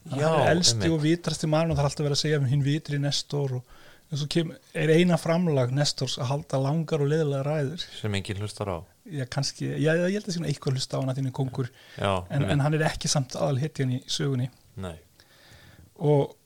Hann 0.08 0.22
Já, 0.22 0.28
er 0.28 0.54
elsti 0.54 0.78
einmitt. 0.78 0.94
og 0.94 1.02
vitrasti 1.04 1.50
mann 1.50 1.70
og 1.70 1.76
það 1.76 1.82
er 1.84 1.88
alltaf 1.90 2.06
verið 2.06 2.16
að 2.16 2.22
segja 2.22 2.38
um 2.40 2.46
hinn 2.48 2.64
vitri 2.64 3.00
Nestor 3.02 3.58
og, 3.58 3.74
og 4.08 4.20
svo 4.22 4.28
kem, 4.32 4.54
er 4.72 4.92
eina 4.94 5.18
framlag 5.20 5.74
Nestors 5.76 6.16
að 6.18 6.30
halda 6.32 6.62
langar 6.64 7.04
og 7.04 7.10
leðilega 7.12 7.44
ræður. 7.46 7.84
Sem 7.98 8.16
enginn 8.16 8.40
hlustar 8.40 8.72
á. 8.72 8.78
Já, 9.08 9.24
kannski, 9.32 9.68
já, 9.76 9.92
ég 9.92 10.16
held 10.16 10.30
að 10.32 10.38
sé 10.38 10.46
eitthvað 10.48 10.78
hlusta 10.78 10.96
á 10.96 11.00
hann 11.02 11.12
að 11.12 11.20
þínu 11.20 11.34
kongur. 11.36 11.68
Já, 12.00 12.10
en, 12.32 12.48
en 12.48 12.64
hann 12.64 12.76
er 12.78 12.88
ekki 12.88 13.12
samt 13.12 13.36
aðal 13.36 13.60
hittjan 13.60 13.94
í 13.98 14.00
sögunni. 14.08 14.48
Nei, 14.80 14.96
og 15.98 16.37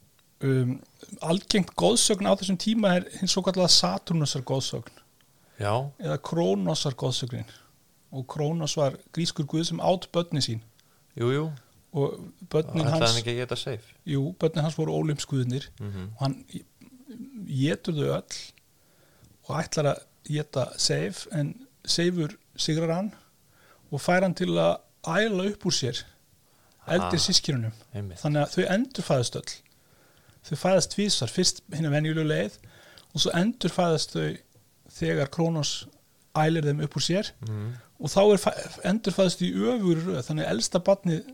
um, 0.42 0.76
algengt 1.22 1.72
góðsögn 1.78 2.26
á 2.28 2.32
þessum 2.38 2.58
tíma 2.61 2.96
er 2.99 3.06
hins 3.20 3.32
svo 3.34 3.42
kallega 3.46 3.68
Saturnusar 3.72 4.42
góðsögn 4.49 4.92
já, 5.61 5.72
eða 6.02 6.18
Kronosar 6.25 6.94
góðsögnin 6.99 7.49
og 8.12 8.26
Kronos 8.28 8.76
var 8.76 8.96
grískur 9.16 9.46
guð 9.49 9.64
sem 9.70 9.80
átt 9.80 10.11
börni 10.12 10.42
sín. 10.44 10.61
Jú, 11.16 11.30
jú. 11.32 11.44
Og 11.92 12.18
börnin 12.52 12.84
hans 12.92 13.16
jú, 14.08 14.32
börnin 14.40 14.64
hans 14.64 14.76
voru 14.78 14.92
ólimskuðnir 15.00 15.68
mm 15.80 16.11
og 16.16 16.20
hann 16.25 16.37
getur 17.49 17.94
þau 17.96 18.11
öll 18.16 18.38
og 19.49 19.56
ætlar 19.61 19.88
að 19.92 20.02
geta 20.28 20.66
Seif 20.80 21.26
en 21.32 21.54
Seifur 21.84 22.37
sigrar 22.56 22.92
hann 22.94 23.11
og 23.92 24.00
fær 24.00 24.22
hann 24.25 24.34
til 24.38 24.52
að 24.56 24.78
æla 25.08 25.49
upp 25.50 25.66
úr 25.68 25.75
sér 25.76 26.04
eldri 26.87 27.18
Ah. 27.18 27.25
sískinunum 27.26 27.72
Einmitt. 27.94 28.18
Þannig 28.22 28.42
að 28.46 28.54
þau 28.56 28.64
endur 28.76 29.06
fæðast 29.08 29.37
öll 29.40 29.52
þau 30.46 30.56
fæðast 30.58 30.94
tvísar, 30.94 31.30
fyrst 31.30 31.62
hinn 31.72 31.88
að 31.88 31.96
venjulegu 31.96 32.28
leið 32.28 32.58
og 33.12 33.22
svo 33.25 33.32
endur 33.38 33.72
fæðast 33.72 34.16
þau 34.16 34.26
þegar 34.92 35.30
Kronos 35.32 35.72
ælir 36.38 36.66
þeim 36.66 36.82
upp 36.87 36.96
úr 36.96 37.04
sér. 37.04 37.32
Mm. 37.46 37.72
og 38.02 38.12
þá 38.12 38.20
er 38.25 38.44
endur 38.90 39.16
fæðast 39.16 39.42
í 39.44 39.52
öfur 39.52 40.04
röð 40.06 40.22
þannig 40.28 40.46
að 40.46 40.52
elsta 40.56 40.82
batnið 40.82 41.32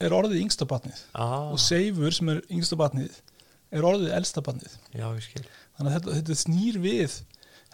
er 0.00 0.16
orðið 0.16 0.44
yngsta 0.44 0.66
batnið 0.68 1.00
ah, 1.12 1.50
og 1.52 1.60
Seifur 1.60 2.14
sem 2.16 2.30
er 2.32 2.40
yngsta 2.48 2.78
batnið 2.80 3.18
er 3.70 3.86
orðið 3.86 4.14
elsta 4.16 4.42
batnið 4.42 4.76
Já, 4.96 5.06
þannig 5.76 5.90
að 5.90 5.96
þetta, 5.98 6.14
þetta 6.18 6.38
snýr 6.40 6.78
við 6.82 7.18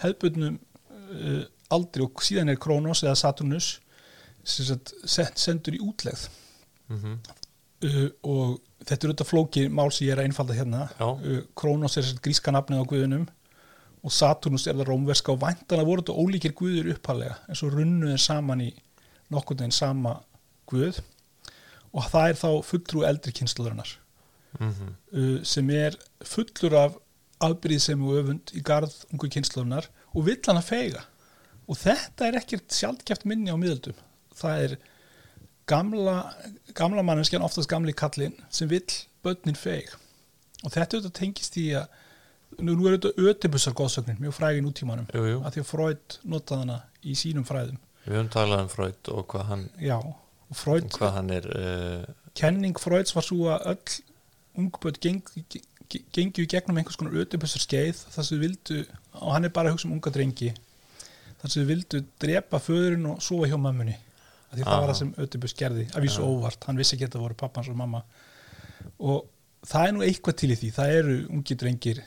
hefðbundnum 0.02 0.58
uh, 0.58 1.44
aldri 1.72 2.04
og 2.04 2.22
síðan 2.24 2.52
er 2.52 2.60
Kronos 2.60 3.02
eða 3.06 3.16
Saturnus 3.18 3.76
sem 4.46 4.78
sendur 5.34 5.74
í 5.74 5.82
útlegð. 5.82 6.28
Mm 6.92 7.18
uh, 7.84 8.06
og 8.26 8.60
þetta 8.86 8.96
er 8.96 9.10
auðvitað 9.10 9.30
flóki 9.30 9.66
mál 9.68 9.90
sem 9.90 10.06
ég 10.06 10.14
er 10.14 10.22
að 10.22 10.30
einfalda 10.30 10.56
hérna. 10.56 10.86
Uh, 11.00 11.42
Kronos 11.58 11.98
er 12.00 12.12
gríska 12.22 12.54
nafnið 12.54 12.84
á 12.84 12.90
guðunum 12.92 13.26
og 14.06 14.14
Saturnus 14.14 14.68
er 14.68 14.76
það 14.78 14.90
rómverska 14.92 15.32
og 15.34 15.42
væntanlega 15.42 15.88
voru 15.88 16.04
þetta 16.04 16.22
ólíkir 16.22 16.54
guður 16.56 16.92
uppalega 16.94 17.38
en 17.48 17.58
svo 17.58 17.72
runnu 17.72 18.12
þeir 18.12 18.22
saman 18.22 18.62
í 18.62 18.70
nokkurn 19.34 19.64
veginn 19.64 19.74
sama 19.74 20.20
guð. 20.70 21.00
Og 21.96 22.06
það 22.12 22.28
er 22.30 22.38
þá 22.42 22.50
fulltrú 22.68 23.02
eldri 23.08 23.32
kynsluðurinnar 23.34 23.96
-hmm. 24.58 24.94
uh, 25.12 25.42
sem 25.42 25.70
er 25.70 25.96
fullur 26.22 26.74
af 26.74 26.96
afbyrðisemi 27.40 28.06
og 28.08 28.18
öfund 28.22 28.52
í 28.56 28.62
garð 28.64 28.94
ungu 29.12 29.28
kynsluðurinnar 29.28 29.88
og 30.14 30.24
vill 30.24 30.40
hann 30.46 30.60
að 30.60 30.70
feiga 30.70 31.02
og 31.66 31.78
þetta 31.80 32.28
er 32.28 32.38
ekkert 32.40 32.72
sjaldgæft 32.72 33.26
minni 33.26 33.50
á 33.50 33.58
miðöldum. 33.58 33.96
Það 34.36 34.62
er 34.64 34.76
gamla, 35.66 36.16
gamla 36.74 37.02
manneskjan 37.06 37.44
oftast 37.44 37.70
gamli 37.70 37.94
kallinn 37.96 38.36
sem 38.50 38.68
vill 38.70 38.86
börnin 39.26 39.58
feig. 39.58 39.90
Og 40.64 40.72
þetta 40.72 40.98
auðvitað 40.98 41.16
tengist 41.18 41.56
í 41.60 41.68
að 41.76 41.88
nú, 42.62 42.76
er 42.86 42.96
þetta 42.96 43.28
ötibusar 43.30 43.74
góðsögnin 43.76 44.20
mjög 44.22 44.36
frægi 44.38 44.62
í 44.62 44.64
nútímanum 44.64 45.08
Jú, 45.12 45.24
jú, 45.28 45.40
að 45.42 45.56
því 45.56 45.64
að 45.64 45.70
Freud 45.70 46.18
notaði 46.24 46.64
hana 46.64 46.78
í 47.02 47.16
sínum 47.18 47.46
fræðum. 47.48 47.80
Við 48.06 48.16
höfum 48.16 48.32
talað 48.32 48.62
um 48.64 48.70
Freud 48.72 49.10
og 49.12 49.26
hvað 49.32 49.48
hann, 49.50 49.64
já, 49.82 49.96
og 49.98 50.58
Freud 50.60 50.90
hvað 50.94 51.16
hann 51.18 51.32
er 51.34 51.48
uh, 51.50 52.04
kenning 52.38 52.78
Freuds 52.78 53.16
var 53.16 53.26
svo 53.26 53.50
að 53.54 53.72
öll 53.72 53.96
ungböld 54.56 55.00
gengju 55.02 55.42
geng, 56.14 56.32
í 56.32 56.46
gegnum 56.50 56.78
einhvers 56.80 56.98
konar 56.98 57.18
ötubusar 57.20 57.62
skeið 57.62 57.98
þar 58.14 58.26
sem 58.26 58.38
þau 58.38 58.44
vildu, 58.46 58.78
og 59.20 59.34
hann 59.34 59.46
er 59.46 59.54
bara 59.54 59.70
að 59.70 59.76
hugsa 59.76 59.90
um 59.90 59.96
unga 59.98 60.12
drengi 60.14 60.52
þar 61.42 61.52
sem 61.52 61.60
þau 61.60 61.70
vildu 61.74 62.02
drepa 62.22 62.62
föðurinn 62.62 63.10
og 63.10 63.20
sofa 63.22 63.50
hjá 63.50 63.58
mömmunni 63.58 63.98
af 64.50 64.56
því 64.58 64.62
það 64.64 64.72
Aha. 64.72 64.80
var 64.80 64.92
það 64.92 64.98
sem 65.00 65.14
ötubus 65.26 65.54
gerði 65.58 65.86
að 65.92 66.06
vísu 66.06 66.20
Já. 66.22 66.26
óvart, 66.26 66.64
hann 66.68 66.76
vissi 66.80 66.96
ekki 66.96 67.08
að 67.08 67.16
það 67.16 67.24
voru 67.26 67.38
pappans 67.42 67.68
og 67.72 67.76
mamma. 67.76 68.02
Og 69.00 69.24
það 69.66 69.88
er 69.88 69.96
nú 69.96 70.04
eitthvað 70.06 70.36
til 70.42 70.50
í 70.54 70.58
því. 70.60 70.72
Það 70.76 70.94
eru 71.00 71.16
ungi 71.36 71.56
drengir 71.58 72.02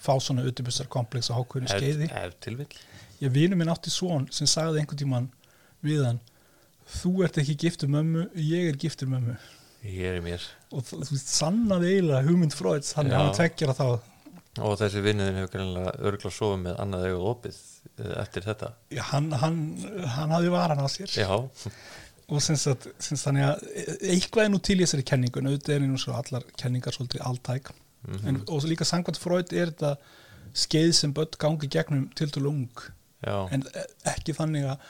fá 0.00 0.14
svona 0.20 0.44
ötubusar 0.48 0.88
komplex 0.88 1.28
á 1.32 1.36
hákvöðinu 1.36 1.68
skeiði. 1.68 2.08
ef 2.10 2.34
tilvill 2.40 2.72
ég 3.20 3.32
vinu 3.34 3.56
minn 3.58 3.68
átti 3.68 3.92
svon 3.92 4.26
sem 4.32 4.48
sagði 4.48 4.80
einhvern 4.80 5.00
tímann 5.02 5.26
við 5.84 6.04
hann 6.06 6.20
þú 7.00 7.12
ert 7.26 7.38
ekki 7.40 7.56
giftur 7.66 7.90
mömmu, 7.92 8.26
ég 8.34 8.70
er 8.72 8.78
giftur 8.80 9.10
mömmu. 9.10 9.36
Ég 9.86 10.16
er 10.16 10.22
mér. 10.24 10.42
Og 10.74 10.82
þú 10.84 11.18
sannaði 11.20 11.92
eiginlega 11.94 12.24
hugmynd 12.26 12.56
Freuds 12.56 12.94
hann, 12.98 13.12
hann 13.14 13.30
tveggjara 13.36 13.76
þá 13.76 13.86
og 14.58 14.76
þessi 14.80 15.02
vinniðin 15.04 15.40
hefur 15.40 15.52
greinlega 15.54 15.94
örgulega 15.98 16.36
sofið 16.36 16.62
með 16.64 16.80
annað 16.82 17.06
auðvitað 17.06 17.30
opið 17.30 17.58
uh, 17.60 18.14
eftir 18.22 18.46
þetta. 18.48 18.70
Já, 18.96 19.02
hann, 19.12 19.28
hann, 19.42 19.58
hann 20.16 20.34
hafði 20.34 20.54
varan 20.54 20.82
á 20.82 20.88
sér. 20.90 21.12
Já, 21.14 21.30
og 22.30 22.42
sagt, 22.42 22.88
sem 23.02 23.18
sagt 23.18 23.26
þannig 23.26 23.46
að 23.46 23.62
eitthvað 24.14 24.44
er 24.44 24.50
nú 24.54 24.62
til 24.62 24.78
í 24.78 24.84
þessari 24.84 25.06
kenningu. 25.12 25.42
En 25.42 25.52
auðvitað 25.52 25.76
er 25.76 25.86
nú 25.86 26.00
svo 26.00 26.16
allar 26.18 26.46
kenningar 26.58 26.96
svolítið 26.96 27.24
alltæk 27.26 27.72
mm 28.08 28.26
en, 28.26 28.42
og 28.48 28.64
líka 28.64 28.84
samkvæmt 28.88 29.18
Freud 29.20 29.52
er 29.52 29.68
þetta 29.72 29.90
skeið 30.56 30.92
sem 30.96 31.12
börn 31.12 31.36
gangi 31.38 31.68
gegnum 31.68 32.06
til 32.16 32.30
til 32.32 32.46
ung 32.48 32.70
já, 33.20 33.34
en 33.52 33.64
ekki 34.08 34.32
þannig 34.32 34.64
að 34.70 34.86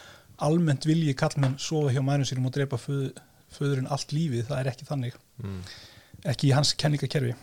almennt 0.47 0.87
vilji 0.87 1.15
kallmenn 1.19 1.59
sofa 1.59 1.91
hjá 1.93 2.03
mænum 2.05 2.25
sínum 2.29 2.47
og 2.49 2.55
drepa 2.55 2.79
föð, 2.81 3.11
föðurinn 3.53 3.91
allt 3.91 4.15
lífið, 4.15 4.47
það 4.49 4.61
er 4.61 4.71
ekki 4.73 4.87
þannig. 4.89 5.17
Mm, 5.43 5.59
ekki 6.33 6.49
í 6.49 6.55
hans 6.55 6.73
kenningakerfi. 6.81 7.35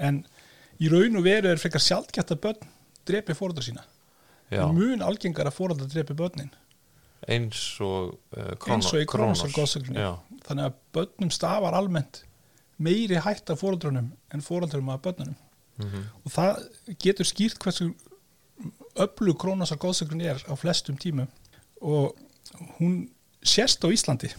En 0.00 0.22
í 0.80 0.90
raun 0.92 1.20
og 1.20 1.26
veru 1.26 1.50
er 1.52 1.60
frekar 1.60 1.82
sjaldgætt 1.82 2.34
að 2.34 2.42
börn 2.46 2.68
drepi 3.08 3.36
fóreldra 3.36 3.64
sína. 3.64 3.84
Mun 4.74 5.02
algengar 5.04 5.48
að 5.50 5.58
fóreldra 5.58 5.88
drepi 5.90 6.16
börnin. 6.18 6.52
Eins 7.30 7.60
og 7.80 8.18
uh, 8.36 8.52
eins 8.68 8.90
og 8.92 9.00
í 9.00 9.08
Já, 9.96 10.10
þannig 10.44 10.66
að 10.68 10.80
börnum 10.92 11.30
stafar 11.32 11.76
almennt 11.76 12.24
meiri 12.76 13.20
hætt 13.22 13.50
af 13.50 13.62
fóreldrunum 13.62 14.10
en 14.34 14.44
fóreldrum 14.44 14.90
af 14.92 15.02
börnunum. 15.06 15.38
Mm 15.76 15.86
og 16.24 16.32
það 16.32 16.60
getur 17.02 17.26
skýrt 17.26 17.58
hversu 17.58 17.94
öllu 18.94 19.34
Kronosar 19.34 19.78
góðsögnin 19.78 20.22
er 20.22 20.42
á 20.46 20.54
flestum 20.56 20.96
tímum. 20.96 21.28
Og 21.80 22.14
hún 22.78 23.08
sérst 23.42 23.82
á 23.84 23.88
Íslandi 23.90 24.30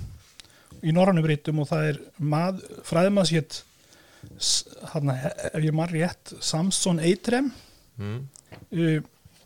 í 0.83 0.93
norrannum 0.95 1.25
rítum 1.25 1.59
og 1.59 1.69
það 1.69 1.89
er 1.89 1.99
mað, 2.19 2.61
fræðmaðs 2.87 3.33
hétt 3.35 3.63
hann, 4.93 5.11
ef 5.15 5.63
ég 5.63 5.75
maður 5.75 5.97
rétt 5.99 6.33
Samson 6.43 6.99
Eitrem 6.99 7.51
mm, 7.97 8.21
uh, 8.71 8.99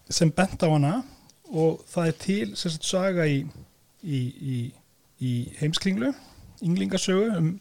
sem 0.09 0.31
bent 0.35 0.63
á 0.65 0.67
hana 0.69 0.93
og 1.49 1.81
það 1.89 2.11
er 2.11 2.17
til 2.23 2.55
sagt 2.59 2.85
saga 2.85 3.25
í, 3.29 3.41
í, 4.03 4.19
í, 4.53 4.57
í 5.25 5.33
heimskringlu 5.59 6.13
ynglingasögu 6.65 7.29
um 7.37 7.51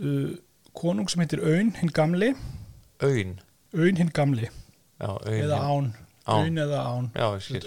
uh, 0.00 0.32
konung 0.76 1.08
sem 1.10 1.22
heitir 1.24 1.40
Aun 1.40 1.72
hinn 1.78 1.92
gamli. 1.96 2.34
Aun? 3.00 3.38
Aun 3.72 3.96
hinn 3.96 4.12
gamli. 4.12 4.50
Já, 5.00 5.08
Aun 5.08 5.38
eða 5.40 5.60
Án. 5.64 5.88
Aun. 6.26 6.58
Eða 6.58 6.82
Án 6.90 7.08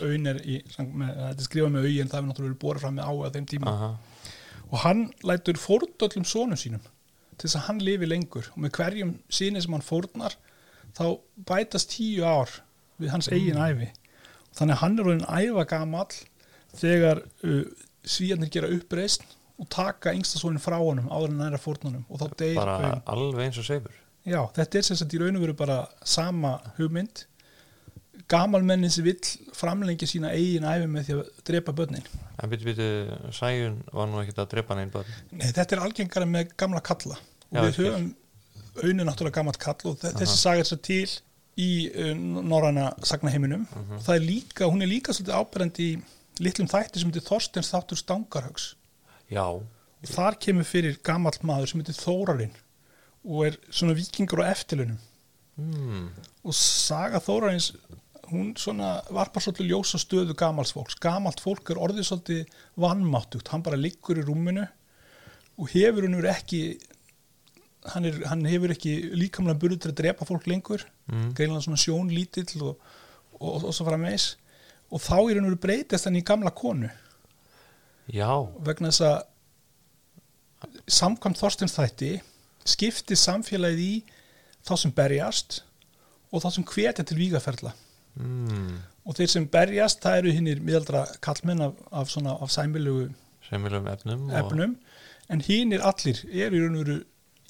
Aun 0.06 0.30
er 0.30 0.42
í, 0.44 0.60
þetta 0.76 1.32
er 1.32 1.46
skrifað 1.46 1.74
með 1.74 1.88
augi 1.90 2.00
en 2.04 2.12
það 2.12 2.22
er 2.22 2.28
náttúrulega 2.30 2.62
borað 2.62 2.86
fram 2.86 2.98
með 3.00 3.10
á 3.10 3.14
að 3.14 3.36
þeim 3.38 3.50
tíma. 3.54 3.74
Aha. 3.74 3.92
og 4.70 4.78
hann 4.84 5.00
lætur 5.26 5.58
fórnöllum 5.58 6.26
sonum 6.30 6.58
sínum 6.60 6.84
til 7.40 7.48
þess 7.48 7.60
að 7.62 7.68
hann 7.70 7.80
lifi 7.88 8.10
lengur. 8.10 8.50
Og 8.54 8.62
með 8.66 8.76
hverjum 8.78 9.16
síni 9.32 9.62
sem 9.64 9.74
hann 9.76 9.86
fórnar 9.86 10.36
þá 10.98 11.06
bætast 11.48 11.94
tíu 11.96 12.26
ár 12.28 12.52
við 13.00 13.14
hans 13.14 13.30
eigin 13.32 13.60
æfi 13.62 13.90
þannig 14.58 14.76
að 14.76 14.82
hann 14.84 14.98
er 15.00 15.08
orðin 15.08 15.28
æfa 15.30 15.66
gamall 15.70 16.16
þegar 16.80 17.22
uh, 17.46 17.64
svíjarnir 18.04 18.52
gera 18.54 18.72
uppreist 18.74 19.24
og 19.60 19.68
taka 19.72 20.14
yngsta 20.16 20.40
sonin 20.42 20.62
frá 20.64 20.78
honum 20.80 21.10
áður 21.12 21.34
en 21.34 21.42
næra 21.44 21.60
fórnunum 21.62 22.06
og 22.10 22.22
þá 22.22 22.28
deyr 22.42 22.60
Bara 22.60 22.78
Aun. 22.90 23.02
alveg 23.14 23.46
eins 23.50 23.60
og 23.62 23.68
seifur. 23.68 23.96
Já, 24.28 24.42
þetta 24.56 24.80
er 24.80 24.88
sem 24.88 25.00
sagt 25.00 25.16
í 25.16 25.20
raun 25.22 25.38
og 25.40 25.44
veru 25.46 25.56
bara 25.58 25.78
sama 26.08 26.58
hugmynd. 26.78 27.26
Gamalmennin 28.30 28.92
sem 28.94 29.06
vill 29.08 29.20
framlengja 29.58 30.08
sína 30.08 30.32
eigin 30.36 30.68
æfi 30.68 30.88
með 30.92 31.08
því 31.08 31.16
að 31.18 31.30
drepa 31.50 31.74
börnin. 31.76 32.06
En 32.40 32.52
byrju, 32.52 32.68
byrju, 32.68 33.32
Sæjun 33.36 33.80
var 33.96 34.08
nú 34.12 34.20
ekkert 34.22 34.44
að 34.44 34.52
drepa 34.54 34.78
neinn 34.78 34.92
börn. 34.94 35.16
Nei, 35.32 35.48
þetta 35.56 35.76
er 35.78 35.84
algengara 35.88 36.28
með 36.30 36.54
gamla 36.60 36.84
kalla 36.86 37.18
og 37.52 37.66
við 37.66 37.80
höfum 37.82 38.08
auðvitað 38.80 39.08
náttúrulega 39.10 39.38
gammalt 39.40 39.60
kall 39.60 39.90
og 39.92 39.98
þe- 40.00 40.14
þessi 40.20 40.38
saga 40.40 40.64
er 40.64 40.70
svo 40.70 40.78
til 40.86 41.10
í 41.60 41.70
uh, 41.90 42.14
norræna 42.16 42.94
sagnaheiminum. 43.04 43.66
Mhm. 43.68 43.98
og 43.98 44.06
það 44.06 44.16
er 44.16 44.26
líka, 44.28 44.70
hún 44.72 44.82
er 44.86 44.92
líka 44.92 45.16
svolítið 45.16 45.40
áberandi 45.42 45.90
í 45.90 46.00
litlum 46.40 46.70
þætti 46.72 47.02
sem 47.02 47.12
heitir 47.12 47.28
Þorsteins 47.28 47.72
þáttur 47.74 48.00
Stangarhaugs 48.00 48.70
Já, 49.30 49.44
og 49.50 50.08
þar 50.08 50.38
kemur 50.40 50.64
fyrir 50.64 51.00
gamalt 51.04 51.44
maður 51.44 51.68
sem 51.74 51.82
heitir 51.84 52.00
Þórarinn 52.00 52.56
og 53.28 53.46
er 53.50 53.58
svona 53.70 53.98
vikingur 53.98 54.40
á 54.48 54.52
eftirlunum 54.54 54.98
mm. 55.60 56.06
og 56.48 56.56
saga 56.56 57.20
Þórarins 57.20 57.74
hún 58.30 58.54
svona 58.62 59.00
varpar 59.12 59.44
svolítið 59.44 59.72
ljósa 59.72 60.00
stöðu 60.00 60.36
gamals 60.38 60.72
fólks. 60.76 60.96
Gamalt 61.02 61.42
fólk 61.44 61.72
er 61.74 61.80
orðið 61.82 62.06
svolítið 62.08 62.60
vannmáttugt, 62.80 63.50
hann 63.52 63.64
bara 63.66 63.80
liggur 63.80 64.20
í 64.22 64.26
rúminu 64.26 64.68
og 65.60 65.72
hefur 65.74 66.06
hann 66.08 66.20
ekki 66.30 66.62
hann, 67.94 68.06
er, 68.06 68.18
hann 68.28 68.46
hefur 68.46 68.72
ekki 68.74 68.94
líkamlega 69.16 69.60
burður 69.60 69.80
til 69.84 69.92
að 69.94 69.98
drepa 70.02 70.26
fólk 70.28 70.48
lengur. 70.52 70.84
Mm. 71.08 71.32
greinlega 71.38 71.62
svona 71.66 71.80
sjónlítill 71.80 72.62
og, 72.62 72.78
og, 73.40 73.64
og 73.64 73.74
svo 73.74 73.86
fara 73.88 73.98
meis 73.98 74.36
og 74.90 75.00
þá 75.02 75.16
er 75.30 75.38
hann 75.40 75.46
verið 75.50 75.62
breytist 75.64 76.06
hann 76.10 76.18
í 76.18 76.24
gamla 76.26 76.50
konu. 76.52 76.90
Já. 78.10 78.32
Vegna 78.66 78.90
þess 78.90 79.04
að 79.06 79.20
samkvæmt 80.90 81.40
Þorsteins 81.40 81.76
þætti 81.78 82.10
skiptir 82.70 83.18
samfélagið 83.20 83.84
í 83.84 83.92
þá 84.68 84.74
sem 84.82 84.92
berjast 84.96 85.62
og 86.34 86.44
þá 86.44 86.50
sem 86.58 86.66
hvetja 86.68 87.06
til 87.08 87.18
vígaferla. 87.20 87.72
Mm. 88.20 88.80
og 89.06 89.16
þeir 89.16 89.30
sem 89.32 89.46
berjast 89.48 90.02
það 90.04 90.18
eru 90.20 90.32
hinnir 90.36 90.60
miðaldra 90.66 91.04
kallmenn 91.24 91.62
af, 91.64 91.76
af, 91.94 92.10
svona, 92.12 92.34
af 92.42 92.50
sæmilugu 92.52 93.06
efnum 93.54 94.26
og- 94.28 94.34
efnum. 94.42 94.74
En 95.30 95.42
hinnir 95.46 95.82
allir 95.86 96.20
eru 96.28 96.58
í 96.58 96.64
raun 96.66 96.76
og 96.76 96.84
veru 96.84 96.98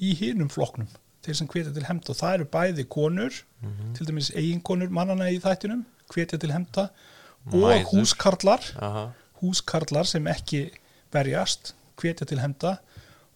í 0.02 0.14
hinnum 0.20 0.50
flokknum 0.50 0.88
þeir 1.26 1.36
sem 1.36 1.48
hvetja 1.52 1.74
til 1.76 1.84
hemta 1.90 2.14
og 2.14 2.18
það 2.22 2.34
eru 2.40 2.46
bæði 2.54 2.86
konur 2.90 3.34
Mhm. 3.62 3.94
til 3.98 4.06
dæmis 4.08 4.30
eiginkonur 4.36 4.90
mannana 4.90 5.26
í 5.32 5.40
þættinum 5.44 5.82
hvetja 6.14 6.38
til 6.40 6.52
hemta 6.56 6.90
og 7.52 7.84
húskarlar 7.92 8.64
Aha. 8.82 9.12
húskarlar 9.42 10.06
sem 10.08 10.26
ekki 10.28 10.70
berjast 11.12 11.74
hvetja 12.00 12.26
til 12.26 12.40
hemda 12.40 12.78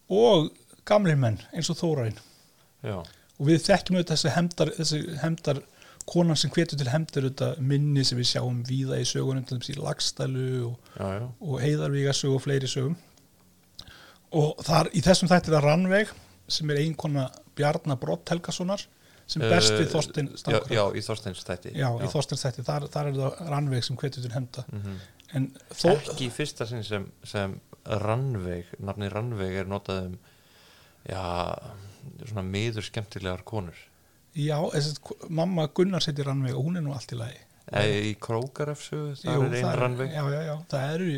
og 0.08 0.50
gamlir 0.86 1.16
menn 1.16 1.38
eins 1.52 1.68
og 1.70 1.76
Þórarinn. 1.76 2.16
Já, 2.84 2.96
og 3.00 3.46
við 3.48 3.60
þekkjum 3.66 3.96
auðvitað 3.98 4.16
þessi 4.16 4.32
hemdar, 4.34 4.70
þessi 4.78 5.18
hemdar 5.20 5.60
konan 6.06 6.36
sem 6.36 6.50
hvetur 6.50 6.76
til 6.78 6.88
hemdar 6.92 7.22
auðvitað 7.24 7.58
minni 7.60 8.04
sem 8.04 8.18
við 8.18 8.28
sjáum 8.34 8.62
víða 8.68 8.98
í 9.00 9.04
sögunum 9.08 9.46
til 9.48 9.58
þess 9.58 9.72
í 9.72 9.80
Lagstælu 9.80 10.66
og, 10.66 10.76
og 11.40 11.60
Heiðarvíga 11.60 12.12
sögu 12.12 12.34
og 12.36 12.42
fleiri 12.44 12.68
sögum. 12.68 12.96
Og 14.34 14.56
þar 14.66 14.88
í 14.92 15.00
þessum 15.04 15.28
þætti 15.30 15.52
það 15.54 15.62
Rannveig 15.64 16.08
sem 16.48 16.70
er 16.70 16.76
eiginkona 16.82 17.28
Bjarnar 17.56 17.96
Brott 18.00 18.28
Helgasonar 18.28 18.82
sem 19.26 19.40
best 19.40 19.72
við 19.72 19.88
Þorstein 19.94 20.28
já, 20.28 20.36
Stangar 20.36 20.72
já, 20.74 20.82
í 20.92 21.00
Þorsteins 21.06 21.44
þætti 21.46 21.70
já, 21.78 21.88
í 22.04 22.08
Þorstein 22.12 22.40
þætti, 22.42 22.64
þar, 22.66 22.88
þar 22.92 23.06
er 23.08 23.14
það 23.22 23.38
Rannveig 23.54 23.84
sem 23.86 23.96
hvetur 23.96 24.22
til 24.26 24.32
hemda 24.34 24.64
Mhm. 24.72 24.98
en 25.34 25.46
þó, 25.72 25.88
Ekki 25.96 26.26
í 26.28 26.30
fyrsta 26.30 26.66
sinn 26.68 26.84
sem, 26.84 27.06
sem 27.24 27.56
Rannveig, 27.86 28.66
nafni 28.80 29.08
Rannveig 29.12 29.56
er 29.62 29.64
notað 29.66 30.06
um 30.06 30.18
já, 31.08 31.22
svona 32.28 32.42
miður 32.48 32.84
skemmtilegar 32.86 33.42
konur. 33.44 33.74
Já, 34.34 34.56
þessi, 34.72 34.94
mamma 35.30 35.66
Gunnar 35.74 36.00
settir 36.04 36.24
Rannveig 36.26 36.54
og 36.56 36.64
hún 36.66 36.76
er 36.80 36.82
nú 36.84 36.92
allt 36.94 37.12
í 37.12 37.18
lagi. 37.18 37.40
Eða 37.72 37.98
í 38.08 38.14
Krókarefsu, 38.20 39.00
það 39.20 39.36
Jú, 39.36 39.42
er 39.48 39.56
einn 39.60 39.78
Rannveig. 39.80 40.10
já, 40.12 40.24
já, 40.32 40.40
já, 40.50 40.56
það 40.68 40.94
eru 40.94 41.10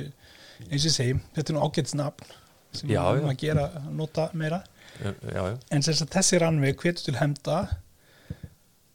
eins 0.71 0.87
og 0.87 0.95
segi, 0.97 1.15
þetta 1.37 1.51
er 1.53 1.57
nú 1.59 1.63
ágætsnafn 1.67 2.35
sem 2.77 2.91
Já, 2.91 3.03
við 3.15 3.23
já. 3.23 3.29
að 3.31 3.39
gera 3.43 3.67
nota 3.91 4.31
meira 4.35 4.63
Já, 4.97 5.13
já, 5.35 5.43
en 5.75 5.85
þessi 5.85 6.39
Rannveig 6.41 6.81
hvetur 6.81 7.05
til 7.11 7.19
hemda 7.19 7.59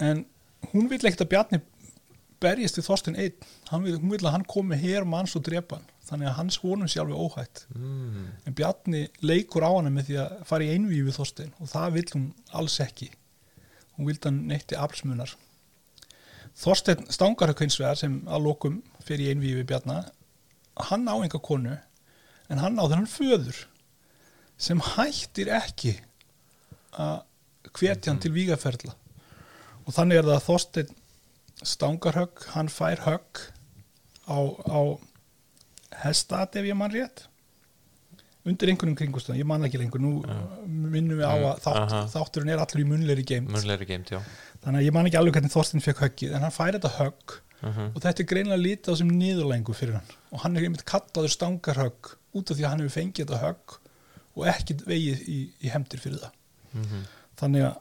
en 0.01 0.25
hún 0.71 0.89
vil 0.89 1.01
ekkert 1.01 1.25
að 1.25 1.31
Bjarni 1.33 1.61
berjist 2.41 2.79
við 2.79 2.87
Þorstein 2.87 3.19
einn. 3.21 3.49
Hann 3.69 3.85
vil, 3.85 3.97
hún 4.01 4.13
vil 4.13 4.23
að 4.23 4.35
hann 4.35 4.47
komi 4.49 4.77
hér 4.81 5.05
manns 5.07 5.35
og 5.37 5.45
drepa 5.45 5.77
hann. 5.77 5.87
Þannig 6.07 6.29
að 6.31 6.37
hans 6.39 6.57
vonum 6.63 6.89
sé 6.89 6.99
alveg 7.01 7.19
óhætt. 7.21 7.65
Mm. 7.75 8.25
en 8.49 8.57
Bjarni 8.57 9.03
leikur 9.21 9.63
á 9.63 9.71
hana 9.71 9.91
með 9.93 10.09
því 10.09 10.17
að 10.23 10.41
fara 10.49 10.65
í 10.65 10.71
einvíu 10.73 11.05
við 11.05 11.19
Þorstein 11.19 11.53
og 11.59 11.71
það 11.71 11.93
vil 11.97 12.07
hún 12.15 12.25
alls 12.57 12.79
ekki. 12.83 13.11
Hún 13.95 14.09
vildi 14.09 14.27
hann 14.27 14.41
neitti 14.49 14.79
aflsmunar. 14.79 15.35
Þorstein 16.57 17.05
Stangarhök 17.13 17.61
hins 17.63 17.77
vegar 17.79 17.99
sem 17.99 18.17
að 18.27 18.47
lokum 18.49 18.81
fyrir 19.05 19.29
í 19.29 19.35
einvíu 19.35 19.61
við 19.61 19.69
Bjarna. 19.71 20.01
Hann 20.89 21.07
á 21.07 21.15
enga 21.21 21.39
konu 21.39 21.77
en 22.51 22.59
hann 22.59 22.81
á 22.81 22.83
þennan 22.89 23.11
föður 23.11 23.67
sem 24.62 24.82
hættir 24.93 25.52
ekki 25.58 25.95
að 27.02 27.21
hvetja 27.71 28.12
hann 28.12 28.21
til 28.21 28.34
vígaferla. 28.36 28.93
Og 29.88 29.95
þannig 29.95 30.21
er 30.21 30.28
það 30.28 30.38
að 30.38 30.45
Þorstein 30.50 30.97
Stangarhögg, 31.62 32.45
hann 32.56 32.69
fær 32.74 33.04
högg 33.06 33.41
á, 34.26 34.39
á 34.65 34.82
hestat 36.06 36.58
ef 36.58 36.65
ég 36.65 36.78
mann 36.78 36.93
rétt 36.93 37.28
undir 38.47 38.71
einhvernum 38.71 38.97
kringustöðum, 38.97 39.38
ég 39.38 39.45
man 39.45 39.62
það 39.62 39.67
ekki 39.67 39.80
lengur. 39.84 40.02
Nú 40.02 40.12
minnum 40.65 41.19
við 41.19 41.28
á 41.30 41.38
að 41.38 41.60
þátt, 41.62 41.91
þátturinn 42.15 42.54
er 42.56 42.63
allur 42.63 42.82
í 42.82 42.88
munleiri 42.89 43.26
geimt 43.30 43.52
þannig 44.63 44.80
að 44.80 44.88
ég 44.88 44.95
man 44.95 45.10
ekki 45.10 45.19
alveg 45.19 45.38
hvernig 45.38 45.54
Þorstein 45.54 45.86
fekk 45.86 46.02
höggið 46.08 46.34
en 46.38 46.45
hann 46.47 46.56
fær 46.56 46.74
þetta 46.78 46.93
högg 46.97 47.38
uh 47.62 47.82
og 47.91 48.00
þetta 48.02 48.24
er 48.24 48.30
greinlega 48.32 48.58
lítið 48.58 48.89
á 48.89 48.95
sem 48.97 49.12
niðurlengu 49.13 49.76
fyrir 49.78 50.00
hann. 50.00 50.15
Og 50.34 50.41
hann 50.41 50.58
er 50.58 50.65
einmitt 50.65 50.86
kallaður 50.89 51.36
stangarhögg 51.36 52.15
út 52.34 52.50
af 52.50 52.58
því 52.58 52.65
að 52.65 52.71
hann 52.71 52.82
hefur 52.82 52.95
fengið 52.97 53.28
þetta 53.28 53.41
högg 53.43 53.76
og 54.35 54.45
ekkit 54.47 54.85
vegið 54.87 55.25
í, 55.27 55.39
í 55.61 55.71
hemdir 55.73 55.99
fyrir 56.03 56.21
það. 56.23 56.37
Mhm. 56.71 57.01
þannig 57.41 57.65
að 57.67 57.79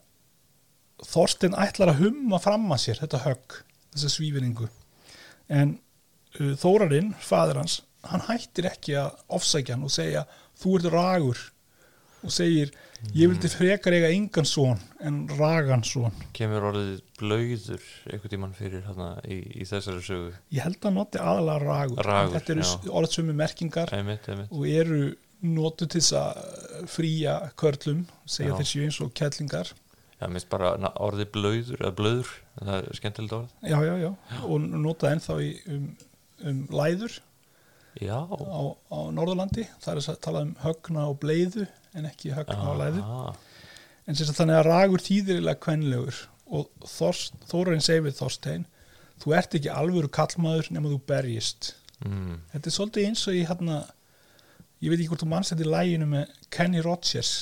Þorstein 1.10 1.54
ætlar 1.56 1.94
að 1.94 2.00
humma 2.02 2.38
fram 2.42 2.66
að 2.74 2.82
sér 2.82 2.98
þetta 3.00 3.22
högg, 3.24 3.54
þessa 3.94 4.10
svífinningu 4.12 4.66
en 5.48 5.78
uh, 6.40 6.50
Þórarinn, 6.60 7.14
fadir 7.24 7.56
hans, 7.60 7.78
hann 8.04 8.24
hættir 8.26 8.68
ekki 8.68 8.98
að 9.00 9.14
ofsækja 9.38 9.76
hann 9.78 9.86
og 9.88 9.94
segja 9.94 10.26
þú 10.60 10.74
ert 10.78 10.90
ragur. 10.92 11.40
Og 12.20 12.28
segir 12.36 12.68
ég 13.16 13.30
vildi 13.30 13.48
frekar 13.48 13.94
eiga 13.96 14.10
engan 14.12 14.44
son 14.44 14.76
en 15.00 15.22
ragan 15.38 15.80
son. 15.88 16.12
Kemur 16.36 16.66
orðið 16.68 16.98
blöyður 17.16 17.86
einhvern 18.12 18.34
tímann 18.34 18.52
fyrir 18.58 18.84
hérna 18.84 19.14
í, 19.24 19.38
í 19.56 19.64
þessari 19.64 20.04
sögu? 20.04 20.34
Ég 20.52 20.66
held 20.66 20.84
að 20.84 20.98
noti 20.98 21.22
aðalega 21.22 21.64
ragur, 21.64 22.04
Ragur, 22.04 22.34
þetta 22.36 22.52
eru 22.58 22.92
orðsömu 23.00 23.32
merkingar 23.40 23.94
Einmitt, 23.96 24.28
einmitt. 24.28 24.52
og 24.52 24.68
eru 24.68 25.00
notu 25.42 25.86
til 25.86 26.00
þess 26.00 26.16
að 26.18 26.90
fría 26.90 27.36
körlum, 27.60 28.04
segja 28.28 28.52
Já. 28.52 28.58
þessi 28.60 28.84
eins 28.86 29.00
og 29.04 29.14
kettlingar. 29.16 29.72
Já, 30.20 30.28
minnst 30.28 30.50
bara 30.52 30.74
na- 30.76 30.92
orðið 31.00 31.30
blöyður 31.32 31.80
eða 31.80 31.96
blöður, 31.96 32.30
það 32.60 32.74
er 32.76 32.98
skemmtilegt 32.98 33.36
orð. 33.38 33.50
Já, 33.64 33.78
já, 33.86 33.94
já, 34.02 34.10
og 34.44 34.60
nota 34.60 35.12
ennþá 35.14 35.36
í, 35.40 35.50
um, 35.72 35.86
um 36.44 36.66
læður 36.68 37.20
Já, 37.98 38.22
á, 38.22 38.62
á 38.94 38.98
Norðurlandi. 39.10 39.64
Það 39.82 39.92
er 39.92 40.00
að 40.12 40.18
tala 40.22 40.42
um 40.46 40.52
högna 40.62 41.06
og 41.10 41.16
bleiðu 41.20 41.66
en 41.98 42.06
ekki 42.06 42.30
högna 42.36 42.68
og 42.70 42.78
læðu. 42.78 43.00
En 44.06 44.14
sem 44.14 44.28
sagt 44.28 44.38
þannig 44.38 44.60
að 44.60 44.68
ragur 44.68 45.02
þýðirilega 45.02 45.58
kvenlegur. 45.64 46.20
Og 46.50 46.68
Þorst, 46.86 47.34
Þórarinn 47.50 47.82
segir 47.82 48.06
við 48.06 48.20
Þorstein 48.20 48.64
þú 49.20 49.34
ert 49.36 49.54
ekki 49.58 49.72
alvöru 49.72 50.10
kallmaður 50.12 50.70
nema 50.74 50.90
þú 50.92 51.00
berjist. 51.10 51.74
Mm. 52.00 52.38
þetta 52.48 52.70
er 52.70 52.72
svolítið 52.72 53.06
eins 53.10 53.22
og 53.28 53.34
í 53.36 53.40
hérna 53.44 53.74
ég 54.80 54.90
veit 54.92 54.98
ekki 55.00 55.08
hvort 55.12 55.24
þú 55.24 55.28
manns 55.32 55.50
þetta 55.52 55.66
í 55.66 55.70
læginu 55.74 56.06
með 56.10 56.30
Kenny 56.50 56.80
Rogers. 56.84 57.32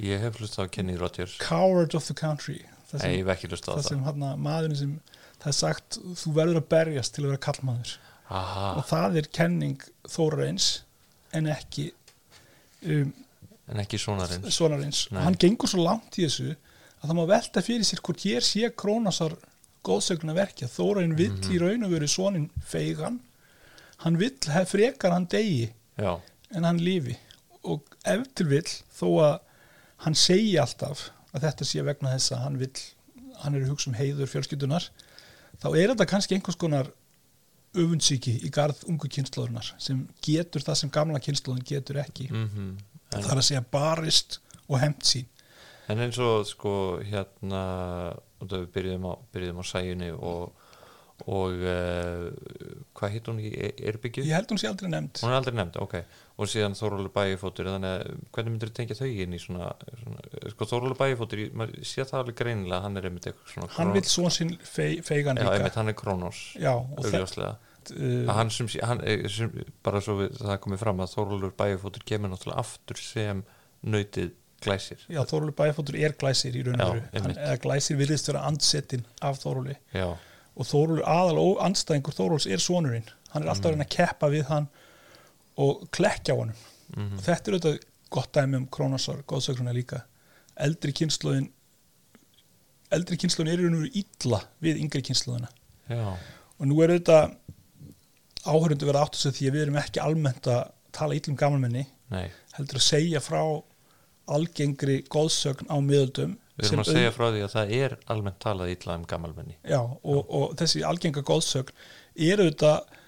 Ég 0.00 0.20
hef 0.22 0.38
hlustað 0.40 0.68
á 0.68 0.72
Kenny 0.76 0.96
Rogers. 1.00 1.36
Coward 1.42 1.94
of 1.98 2.06
the 2.06 2.14
Country. 2.14 2.60
Það 2.90 3.00
sem, 3.04 3.14
ég 3.18 3.24
á 3.70 3.72
það 3.76 3.82
það. 3.82 3.88
sem 3.88 4.04
hérna 4.04 4.30
maðurinn 4.36 4.76
sem 4.80 4.94
það 5.40 5.50
er 5.52 5.56
sagt 5.60 5.98
þú 6.20 6.32
verður 6.36 6.60
að 6.60 6.68
berjast 6.74 7.14
til 7.14 7.24
að 7.24 7.30
vera 7.32 7.42
kallmaður. 7.48 7.92
Aha, 8.30 8.66
og 8.78 8.84
það 8.86 9.16
er 9.20 9.28
kenning 9.34 9.80
Þórareins 10.06 10.66
en 11.34 11.46
ekki 11.50 11.88
um, 12.86 13.12
en 13.70 13.80
ekki 13.82 13.98
svonarins 13.98 14.54
Svonarins 14.54 15.00
Nei. 15.10 15.18
og 15.18 15.24
hann 15.26 15.38
gengur 15.42 15.70
svo 15.70 15.82
langt 15.82 16.18
í 16.18 16.24
þessu 16.26 16.52
að 16.52 17.08
það 17.10 17.16
má 17.18 17.22
velta 17.30 17.62
fyrir 17.66 17.86
sér 17.88 18.02
hvort 18.06 18.22
hér 18.26 18.46
sé 18.46 18.70
Krónasar 18.78 19.34
góðsögna 19.86 20.34
verkja 20.36 20.68
Þórarin 20.70 21.16
vill 21.18 21.32
Mhm. 21.34 21.50
í 21.54 21.58
raun 21.62 21.84
og 21.86 21.90
veru 21.94 22.06
sonin 22.10 22.50
feigan. 22.66 23.18
Hann 24.04 24.18
vill 24.20 24.36
hef 24.54 24.70
frekar 24.74 25.12
hann 25.14 25.26
degi 25.26 25.72
já, 25.98 26.20
en 26.56 26.66
hann 26.66 26.80
lifi 26.82 27.16
og 27.68 27.84
ef 28.08 28.24
til 28.34 28.48
vill 28.50 28.66
þó 28.96 29.06
að 29.24 29.36
hann 30.06 30.16
segi 30.16 30.56
alltaf 30.60 31.10
að 31.34 31.46
þetta 31.46 31.68
sé 31.68 31.84
vegna 31.86 32.14
þess 32.16 32.34
að 32.34 32.44
hann 32.46 32.60
vill 32.60 32.72
hann 33.40 33.56
er 33.56 33.64
að 33.64 33.72
hugsa 33.72 33.90
um 33.90 33.98
heiður 33.98 34.30
fjölskyldunar 34.30 34.88
þá 35.60 35.68
er 35.70 35.92
þetta 35.92 36.08
kannski 36.08 36.36
einhvers 36.36 36.58
konar 36.60 36.90
öfundsíki 37.78 38.32
í 38.46 38.50
garð 38.52 38.82
ungu 38.90 39.08
kynnslóðunar 39.12 39.74
sem 39.78 40.00
getur 40.24 40.64
það 40.64 40.78
sem 40.80 40.92
gamla 40.94 41.20
kynnslóðun 41.22 41.66
getur 41.66 42.00
ekki. 42.02 42.30
Mm 42.32 42.78
en, 43.10 43.22
það 43.24 43.32
er 43.32 43.42
að 43.42 43.46
segja 43.46 43.66
barist 43.74 44.40
og 44.68 44.80
hemt 44.82 45.06
sín. 45.06 45.28
En 45.90 45.98
eins 45.98 46.18
og 46.22 46.44
sko 46.46 46.72
hérna 47.02 47.62
og 48.40 48.50
við 48.50 48.66
byrjuðum 48.74 49.06
á, 49.10 49.14
byrjuðum 49.34 49.62
á 49.62 49.64
sæjunni 49.66 50.10
og, 50.14 50.52
og 51.26 51.64
uh, 51.66 52.28
hvað 52.94 53.16
hitt 53.16 53.30
hún 53.30 53.40
í 53.42 53.50
Eirbyggju? 53.58 54.24
ég 54.28 54.38
held 54.38 54.54
hún 54.54 54.62
sé 54.62 54.70
aldrei 54.70 54.90
nefnd. 54.92 55.22
Hún 55.24 55.34
er 55.34 55.40
aldrei 55.40 55.58
nefnd, 55.58 55.80
ok 55.82 55.98
og 56.40 56.48
síðan 56.48 56.76
Þórólu 56.78 57.10
Bæjufótur 57.14 57.68
þannig 57.68 57.94
að 57.94 58.12
hvernig 58.32 58.54
myndir 58.54 58.70
þú 58.70 58.76
tengja 58.78 58.96
þau 58.96 59.08
inn 59.24 59.36
í 59.36 59.40
svona, 59.42 59.70
svona 60.00 60.50
sko 60.54 60.68
Þórólu 60.70 60.96
Bæjufótur, 60.98 61.42
ég- 61.44 61.54
maður 61.60 61.84
sé 61.90 62.06
það 62.08 62.20
alveg 62.22 62.38
greinilega 62.40 62.82
hann 62.86 62.96
er 63.00 63.08
einmitt 63.10 63.28
eitthvað 63.30 63.54
svona 63.54 63.70
hann 63.76 63.92
vill 63.96 64.06
svo 64.08 64.30
sinn 64.32 64.54
fe, 64.62 64.88
feigan 65.06 65.36
já, 65.36 65.44
líka. 65.44 65.56
einmitt 65.58 65.78
hann 65.80 65.92
er 65.92 65.98
já, 66.56 66.74
þetta 66.96 67.10
augljóslega. 67.12 67.54
uh, 67.92 68.34
hann 68.34 68.50
sem, 68.50 68.68
hann, 68.82 69.00
eh, 69.04 69.28
sem 69.28 69.52
bara 69.82 70.00
svo 70.00 70.16
við, 70.22 70.36
það 70.40 70.60
komið 70.66 70.82
fram 70.84 71.04
að 71.04 71.14
Þórólur 71.16 71.56
Bæjufótur 71.60 72.06
kemur 72.08 72.32
náttúrulega 72.32 72.64
aftur 72.64 72.96
sem 72.96 73.44
nautið 73.84 74.32
glæsir. 74.60 75.00
Já, 75.08 75.22
Þóróli 75.24 75.54
Bæfóttur 75.56 75.96
er 75.96 76.12
glæsir 76.20 76.56
í 76.56 76.64
raun 76.66 76.80
Já, 76.80 76.86
og 76.88 76.98
veru 76.98 77.32
eða 77.36 77.56
glæsir 77.64 77.96
virðist 78.00 78.28
vera 78.30 78.42
andsetin 78.48 79.04
af 79.24 79.40
Þóróli 79.42 79.76
já, 79.94 80.10
og 80.10 80.68
Þórólur 80.68 81.02
aðal 81.08 81.38
og 81.40 81.62
andstæðingur 81.64 82.16
Þóróls 82.16 82.48
er 82.50 82.62
sonurinn. 82.62 83.08
Hann 83.32 83.44
er 83.46 83.52
alltaf 83.52 83.72
reyna 83.72 83.86
að 83.86 83.94
keppa 83.94 84.28
við 84.32 84.48
hann 84.50 84.68
og 85.60 85.86
klekja 85.94 86.36
á 86.36 86.40
honum. 86.40 86.66
Mm 86.96 87.14
og 87.14 87.22
þetta 87.22 87.50
er 87.50 87.56
auðvitað 87.56 87.88
gott 88.10 88.32
dæmi 88.34 88.58
um 88.58 88.66
Krónasar 88.66 89.20
góðsögruna 89.30 89.74
líka. 89.76 90.04
Eldri 90.58 90.92
kynnslóðin 90.96 91.50
eldri 92.94 93.18
kynnslóðin 93.20 93.52
er 93.52 93.62
í 93.62 93.66
raun 93.66 93.78
og 93.78 93.84
veru 93.84 94.02
illa 94.02 94.42
við 94.64 94.82
yngri 94.82 95.02
kynnslóðina 95.06 95.50
já, 95.90 96.04
og 96.10 96.68
nú 96.68 96.78
er 96.82 96.94
auðvitað 96.94 97.34
áhörundu 98.40 98.88
verið 98.88 99.02
áttu 99.04 99.20
sig 99.20 99.36
því 99.36 99.48
að 99.48 99.56
við 99.56 99.64
erum 99.66 99.80
ekki 99.80 100.02
almennt 100.02 100.50
að 100.50 100.62
tala 100.96 101.16
illum 101.16 101.38
gamalmenni 101.38 101.84
nei. 102.10 102.30
heldur 102.56 102.80
að 102.80 102.86
segja 102.86 103.22
frá 103.22 103.40
algengri 104.30 105.00
góðsögn 105.10 105.70
á 105.70 105.76
miðöldum 105.78 106.36
við 106.56 106.70
erum 106.70 106.84
að 106.84 106.92
segja 106.96 107.12
frá 107.14 107.26
því 107.28 107.44
að 107.44 107.54
það 107.54 107.74
er 107.78 107.96
almennt 108.14 108.40
talað 108.42 108.72
illa 108.74 108.96
um 108.98 109.04
gamalmenni. 109.08 109.56
Já, 109.64 109.80
og, 109.80 110.20
og 110.26 110.56
þessi 110.60 110.82
algenga 110.86 111.22
góðsögn 111.26 111.70
er 112.20 112.42
auðvitað 112.42 112.98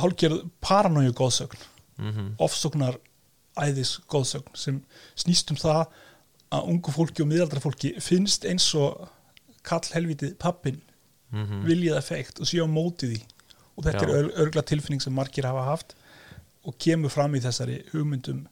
hálfgerð 0.00 0.42
paranóju 0.62 1.14
góðsögn 1.18 1.62
mm 2.00 2.34
ofsóknar 2.40 2.98
æðis 3.60 3.98
góðsögn 4.08 4.54
sem 4.54 4.82
snýst 5.18 5.50
um 5.52 5.58
það 5.60 5.82
að 6.50 6.68
ungu 6.72 6.92
fólki 6.94 7.22
og 7.22 7.28
miðaldra 7.30 7.60
fólki 7.62 7.92
finnst 8.00 8.46
eins 8.48 8.68
og 8.78 9.08
kall 9.66 9.84
helvitið 9.92 10.36
pappin 10.38 10.80
-hmm. 11.32 11.64
viljið 11.66 11.96
það 11.96 12.08
feikt 12.08 12.40
og 12.40 12.48
sé 12.48 12.62
á 12.62 12.66
móti 12.66 13.10
því. 13.10 13.20
Og 13.76 13.84
þetta 13.86 14.04
Já. 14.04 14.08
er 14.08 14.16
ör, 14.16 14.30
örgla 14.44 14.62
tilfinning 14.62 15.02
sem 15.02 15.14
margir 15.14 15.48
hafa 15.48 15.66
haft 15.68 15.94
og 16.64 16.76
kemur 16.78 17.12
fram 17.12 17.34
í 17.34 17.40
þessari 17.40 17.80
hugmyndum. 17.92 18.46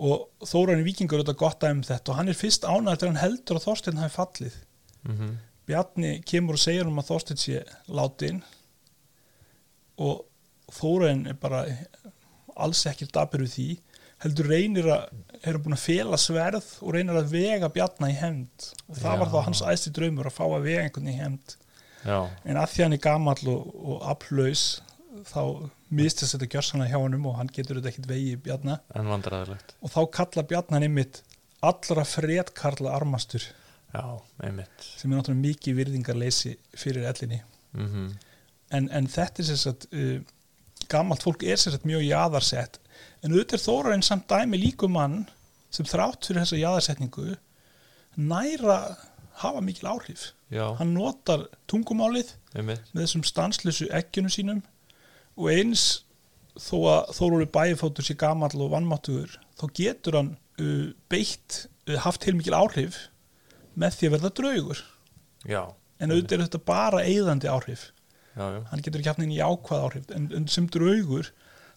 Og 0.00 0.30
Þórarin 0.40 0.84
Víkingur 0.86 1.20
er 1.20 1.24
þetta 1.24 1.38
gott 1.38 1.64
að 1.64 1.76
um 1.76 1.82
þetta 1.82 2.12
og 2.12 2.16
hann 2.16 2.32
er 2.32 2.38
fyrst 2.38 2.64
ánæður 2.64 2.96
þegar 2.96 3.12
hann 3.12 3.24
heldur 3.24 3.58
að 3.58 3.66
Þorsteinn 3.68 4.02
hafi 4.02 4.16
fallið. 4.16 4.58
Mm 5.04 5.38
Bjarni 5.70 6.22
kemur 6.26 6.56
og 6.56 6.58
segir 6.58 6.88
um 6.88 6.98
að 6.98 7.12
Þorsteinn 7.12 7.38
sé 7.38 7.60
látin 7.86 8.40
og 10.02 10.24
Þórainn 10.74 11.28
er 11.30 11.36
bara 11.38 11.60
alls 12.66 12.82
ekkert 12.90 13.16
við 13.44 13.54
því 13.54 13.68
heldur 14.20 14.50
reynir 14.52 14.88
að 14.92 15.06
er 15.48 15.56
búin 15.62 15.76
að 15.76 15.86
fela 15.86 16.18
sverð 16.20 16.68
og 16.84 16.94
reynir 16.96 17.16
að 17.16 17.32
vega 17.32 17.70
Bjarni 17.72 18.12
í 18.12 18.18
hemd 18.18 18.68
og 18.90 18.98
það 19.00 19.22
var 19.22 19.26
Já. 19.26 19.32
þá 19.32 19.46
hans 19.46 19.62
æsti 19.72 19.92
draumur 19.96 20.28
að 20.28 20.36
fá 20.36 20.44
að 20.46 20.66
vega 20.68 20.84
einhvern 20.84 21.08
í 21.08 21.16
hemd 21.16 21.54
já, 22.04 22.18
en 22.44 22.60
að 22.60 22.72
því 22.74 22.84
hann 22.84 22.96
er 22.96 23.04
gamall 23.06 23.52
og, 23.54 23.70
og 23.80 24.04
aflaus 24.12 24.64
þá 25.30 25.42
mistast 25.90 26.36
þetta 26.36 26.50
gjörsanlega 26.54 26.92
hjá 26.92 27.00
honum 27.02 27.30
og 27.30 27.38
hann 27.40 27.52
getur 27.54 27.80
þetta 27.80 27.92
ekkert 27.94 28.10
vegi 28.12 28.36
vandræðilegt 29.14 29.74
og 29.80 29.94
þá 29.94 30.00
kalla 30.20 30.46
Bjarni 30.52 30.76
hann 30.76 30.88
einmitt 30.90 31.22
allra 31.60 32.06
fredkarla 32.08 32.92
armastur. 32.96 33.44
Já, 33.90 34.04
sem 34.40 35.10
er 35.10 35.18
náttúrulega 35.18 35.42
mikið 35.42 35.74
virðingarleysi 35.80 36.54
fyrir 36.78 37.08
ellinni. 37.10 37.40
Mm 37.74 37.88
en, 38.76 38.88
en 38.94 39.08
þetta 39.10 39.42
er 39.42 39.48
uh, 39.94 40.20
gammalt 40.90 41.24
fólk 41.26 41.44
er 41.46 41.60
sagt 41.60 41.86
mjög 41.88 42.04
jaðarsett. 42.06 42.80
En 43.20 43.34
auðvitað 43.34 43.58
er 43.58 43.64
Þórarinn 43.64 44.04
samt 44.06 44.28
dæmi 44.30 44.60
líku 44.60 44.88
mann 44.90 45.24
sem 45.70 45.86
þrátt 45.88 46.26
fyrir 46.26 46.42
þessa 46.42 46.60
jaðarsetningu 46.60 47.36
næra 48.20 48.78
hafa 49.40 49.62
mikil 49.64 49.88
áhrif. 49.90 50.30
Já, 50.50 50.64
hann 50.80 50.94
notar 50.96 51.46
tungumálið 51.70 52.32
einmitt. 52.58 52.82
með 52.90 53.04
þessum 53.04 53.26
stanslösu 53.28 53.86
ekkjunum 53.94 54.32
sínum 54.34 54.62
og 55.38 55.50
eins 55.52 55.84
þó 56.58 56.76
að 56.90 57.12
Þórarinn 57.16 57.52
bæjafótur 57.54 58.06
sé 58.06 58.16
gamall 58.18 58.58
og 58.58 58.72
vannmáttugur 58.74 59.36
þá 59.60 59.64
getur 59.78 60.18
hann 60.18 60.32
uh, 60.58 60.90
beitt 61.12 61.64
uh, 61.86 62.00
haft 62.02 62.26
heil 62.26 62.34
mikil 62.40 62.56
áhrif 62.58 63.06
með 63.78 63.96
því 63.96 64.08
að 64.08 64.14
verða 64.16 64.32
draugur. 64.40 64.82
Já, 65.46 65.62
en 66.02 66.10
auðvitað 66.10 66.36
er 66.36 66.46
þetta 66.48 66.62
bara 66.66 67.06
eigðandi 67.06 67.50
áhrif 67.52 67.86
já, 68.36 68.44
já, 68.54 68.60
hann 68.70 68.82
getur 68.86 69.00
ekki 69.00 69.10
haft 69.12 69.18
neina 69.22 69.38
jákvæð 69.40 69.84
áhrif 69.86 70.10
en, 70.16 70.30
en 70.36 70.46
sem 70.48 70.66
draugur 70.68 71.30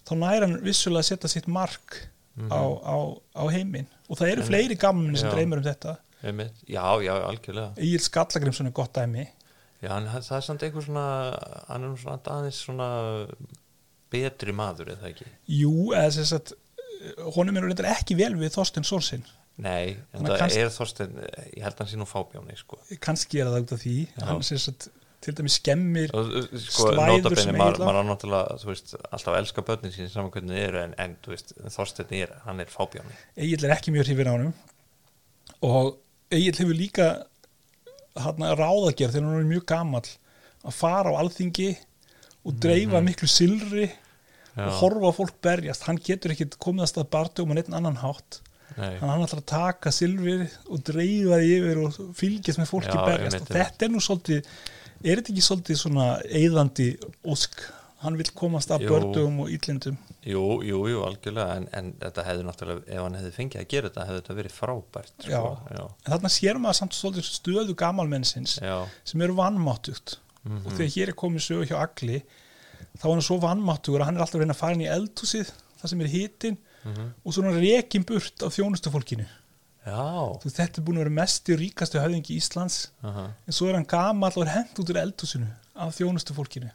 þá 0.08 0.13
næra 0.20 0.48
hann 0.48 0.60
vissulega 0.66 1.00
að 1.04 1.10
setja 1.13 1.30
sitt 1.30 1.48
mark 1.48 2.10
Mhm. 2.36 2.50
á, 2.50 2.62
á, 2.82 2.98
á 3.38 3.44
heiminn. 3.54 3.86
Og 4.10 4.18
það 4.18 4.32
eru 4.32 4.42
En- 4.42 4.48
fleiri 4.48 4.76
gamminn 4.82 5.16
sem 5.16 5.30
dreymir 5.30 5.60
um 5.60 5.63
þetta. 5.68 5.98
Einmitt. 6.24 6.56
Já, 6.66 6.82
já, 7.06 7.13
algjörlega. 7.30 7.76
Egil 7.78 8.00
Skallagrimsson 8.02 8.66
er 8.66 8.72
gott 8.74 8.92
dæmi. 8.98 9.28
Já, 9.84 9.92
en 10.00 10.08
það 10.10 10.24
það 10.26 10.38
er 10.39 10.42
samt 10.48 10.63
eitthvað 10.66 10.86
svona 10.88 11.04
hann 11.68 11.84
er 11.84 11.96
svona 12.02 12.18
aðeins 12.34 12.58
svona 12.66 12.88
betri 14.13 14.54
maður, 14.56 14.92
eða 14.96 15.10
ekki? 15.12 15.28
Jú, 15.60 15.92
eða 15.94 16.12
sem 16.18 16.26
sagt 16.30 16.54
honum 17.36 17.58
er 17.60 17.68
reyndar 17.68 17.89
ekki 17.92 18.16
vel 18.18 18.34
við 18.39 18.54
Þorsten 18.56 18.86
Sorsinn 18.88 19.26
nei, 19.62 19.98
en 20.13 20.24
að 20.26 20.32
það 20.34 20.39
kannski- 20.42 20.62
er 20.63 20.70
Þorstein 20.74 21.16
ég 21.54 21.62
held 21.68 21.76
að 21.76 21.82
hann 21.84 21.92
sé 21.94 21.98
nú 22.02 22.08
fábjáni, 22.10 22.58
sko. 22.58 22.80
Kannski 23.04 23.42
er 23.42 23.46
það 23.52 23.62
út 23.66 23.74
af 23.78 23.82
því 23.84 23.96
Já. 24.08 24.26
hann 24.26 24.42
sem 24.42 24.58
sagt 24.58 24.88
til 25.24 25.34
dæmis 25.38 25.56
skemmir 25.62 26.12
og 26.14 26.30
uh, 26.30 26.48
sko, 26.60 26.90
Slæður 26.92 27.36
sem 27.40 27.56
á. 27.56 27.60
maður 27.64 28.00
á 28.00 28.04
náttúrulega, 28.10 28.58
þú 28.62 28.70
veist, 28.72 28.94
alltaf 29.10 29.32
að 29.34 29.40
elska 29.42 29.64
börnin 29.70 29.94
sín 29.96 30.10
saman 30.12 30.32
hvernig 30.36 30.58
þið 30.58 30.66
eru, 30.68 30.82
en, 30.84 30.96
en 31.00 31.16
þú 31.24 31.34
veist 31.34 31.54
Þorstein 31.78 32.14
er, 32.20 32.34
hann 32.46 32.60
er 32.64 32.72
fábjáni. 32.74 33.18
Egil 33.48 33.64
er 33.68 33.76
ekki 33.78 33.94
mjög 33.96 34.10
hrifin 34.12 34.30
á 34.32 34.36
honum. 34.36 34.54
Og 35.64 35.94
Egil 36.34 36.56
hefur 36.60 36.76
líka 36.78 37.08
hann 38.20 38.44
ráðagerð 38.60 39.16
þegar 39.16 39.28
hann 39.32 39.42
er 39.42 39.50
mjög 39.50 39.66
gamall 39.72 40.08
að 40.64 40.78
fara 40.78 41.12
á 41.14 41.20
alþingi 41.24 41.72
og 42.44 42.58
dreifa 42.62 43.00
Mhm. 43.00 43.06
miklu 43.10 43.28
silri 43.32 43.86
já, 43.90 44.66
og 44.68 44.74
horfa 44.82 45.10
á 45.10 45.18
fólk 45.18 45.36
berjast. 45.42 45.84
Hann 45.88 45.98
getur 45.98 46.32
ekki 46.36 46.50
komið 46.60 46.84
að 46.86 46.92
stað 46.92 47.10
barndugum 47.16 47.52
en 47.56 47.64
einn 47.64 47.74
annan 47.80 47.98
hátt. 48.04 48.42
Nei, 48.78 48.98
hann 49.00 49.10
hann 49.10 49.22
ætlar 49.26 49.42
að 49.42 49.46
taka 49.52 49.92
silfir 49.94 50.48
og 50.70 50.82
dreifa 50.84 51.38
því 51.40 51.50
yfir 51.60 51.82
og 51.86 51.98
fylgjast 52.18 52.58
með 52.62 52.70
fólki 52.72 52.96
Já, 52.96 53.06
berjast. 53.06 53.42
og 53.42 53.48
þetta 53.54 53.86
er 53.86 53.92
nú 53.94 54.02
svolítið 54.02 54.48
er 55.04 55.20
þetta 55.20 55.34
ekki 55.34 55.46
svolítið 55.46 55.80
svona 55.84 56.10
eyðandi 56.28 56.89
ósk? 57.30 57.66
Hann 58.04 58.18
vil 58.20 58.28
komast 58.36 58.72
Jú. 58.74 58.89
bördugum 58.89 59.46
og 59.46 59.52
íllindum 59.54 59.96
jú, 60.28 60.42
jú, 60.63 60.80
jú, 60.92 61.02
algjörlega 61.08 61.58
en, 61.60 61.66
en 61.76 61.92
þetta 62.00 62.26
hefði 62.28 62.46
náttúrulega, 62.48 62.84
ef 62.88 63.02
hann 63.04 63.18
hefði 63.20 63.32
fengið 63.38 63.62
að 63.62 63.70
gera 63.74 63.89
þetta 63.89 64.08
hefði 64.08 64.20
þetta 64.22 64.36
verið 64.39 64.56
frábært 64.58 65.13
sko. 65.26 65.42
já, 65.63 65.84
en 65.88 66.13
þarna 66.13 66.32
sér 66.36 66.60
maður 66.63 66.80
samt 66.80 66.98
svolítið 66.98 67.30
stöðu 67.30 67.76
gamalmennsins 67.80 68.58
já, 68.63 68.76
sem 69.08 69.24
eru 69.24 69.38
vannmáttugt 69.39 70.18
mhm, 70.44 70.62
og 70.63 70.78
þegar 70.78 70.94
hér 70.98 71.13
er 71.13 71.20
komið 71.24 71.46
sögu 71.48 71.70
hjá 71.72 71.78
Agli 71.82 72.22
þá 72.94 73.06
er 73.06 73.13
hann 73.13 73.26
svo 73.28 73.39
vannmáttugur 73.44 74.04
að 74.04 74.12
hann 74.12 74.20
er 74.20 74.26
alltaf 74.26 74.39
að 74.39 74.46
reyna 74.46 74.58
að 74.58 74.62
fara 74.63 74.78
inn 74.78 74.86
í 74.86 74.92
eldhúsið 74.98 75.54
það 75.82 75.94
sem 75.94 76.04
er 76.04 76.13
hittin 76.18 76.60
mhm. 76.84 77.13
og 77.24 77.36
svo 77.36 77.44
er 77.44 77.50
hann 77.52 77.63
rekin 77.63 78.08
burt 78.08 78.48
af 78.48 78.56
þjónustufólkinu. 78.60 79.28
já 79.28 79.43
Þú, 80.43 80.52
þetta 80.56 80.80
er 80.80 80.86
búin 80.88 81.00
að 81.00 81.04
vera 81.06 81.15
mesti 81.17 81.56
og 81.56 81.60
ríkasti 81.60 82.00
höfðingi 82.00 82.38
Íslands. 82.39 82.78
Aha. 83.04 83.26
en 83.48 83.56
svo 83.56 83.67
er 83.67 83.78
hann 83.78 83.89
gamall 83.89 84.36
og 84.38 84.46
er 84.46 84.54
hent 84.54 84.80
út 84.80 84.93
úr 84.93 85.02
eldhúsinu 85.02 85.50
af 85.74 85.98
þjónustufólkinu 85.98 86.69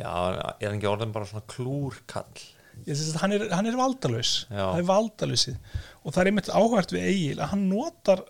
já, 0.00 0.10
er 0.10 0.68
hann 0.68 0.78
ekki 0.78 0.90
orðin 0.90 1.14
bara 1.14 1.28
svona 1.28 1.46
klúrkall? 1.50 2.44
Ég 2.86 2.96
syns 2.96 3.14
að 3.14 3.22
hann 3.22 3.34
er, 3.36 3.46
hann 3.52 3.68
er 3.68 3.76
valdalaus. 3.78 4.32
Já. 4.48 4.64
það 4.64 4.80
er 4.80 4.88
valdalausið 4.88 5.56
og 6.02 6.14
það 6.14 6.20
er 6.22 6.30
einmitt 6.30 6.52
áhært 6.52 6.94
við 6.94 7.08
Egil 7.10 7.38
að 7.38 7.50
hann 7.52 7.64
notar 7.70 8.24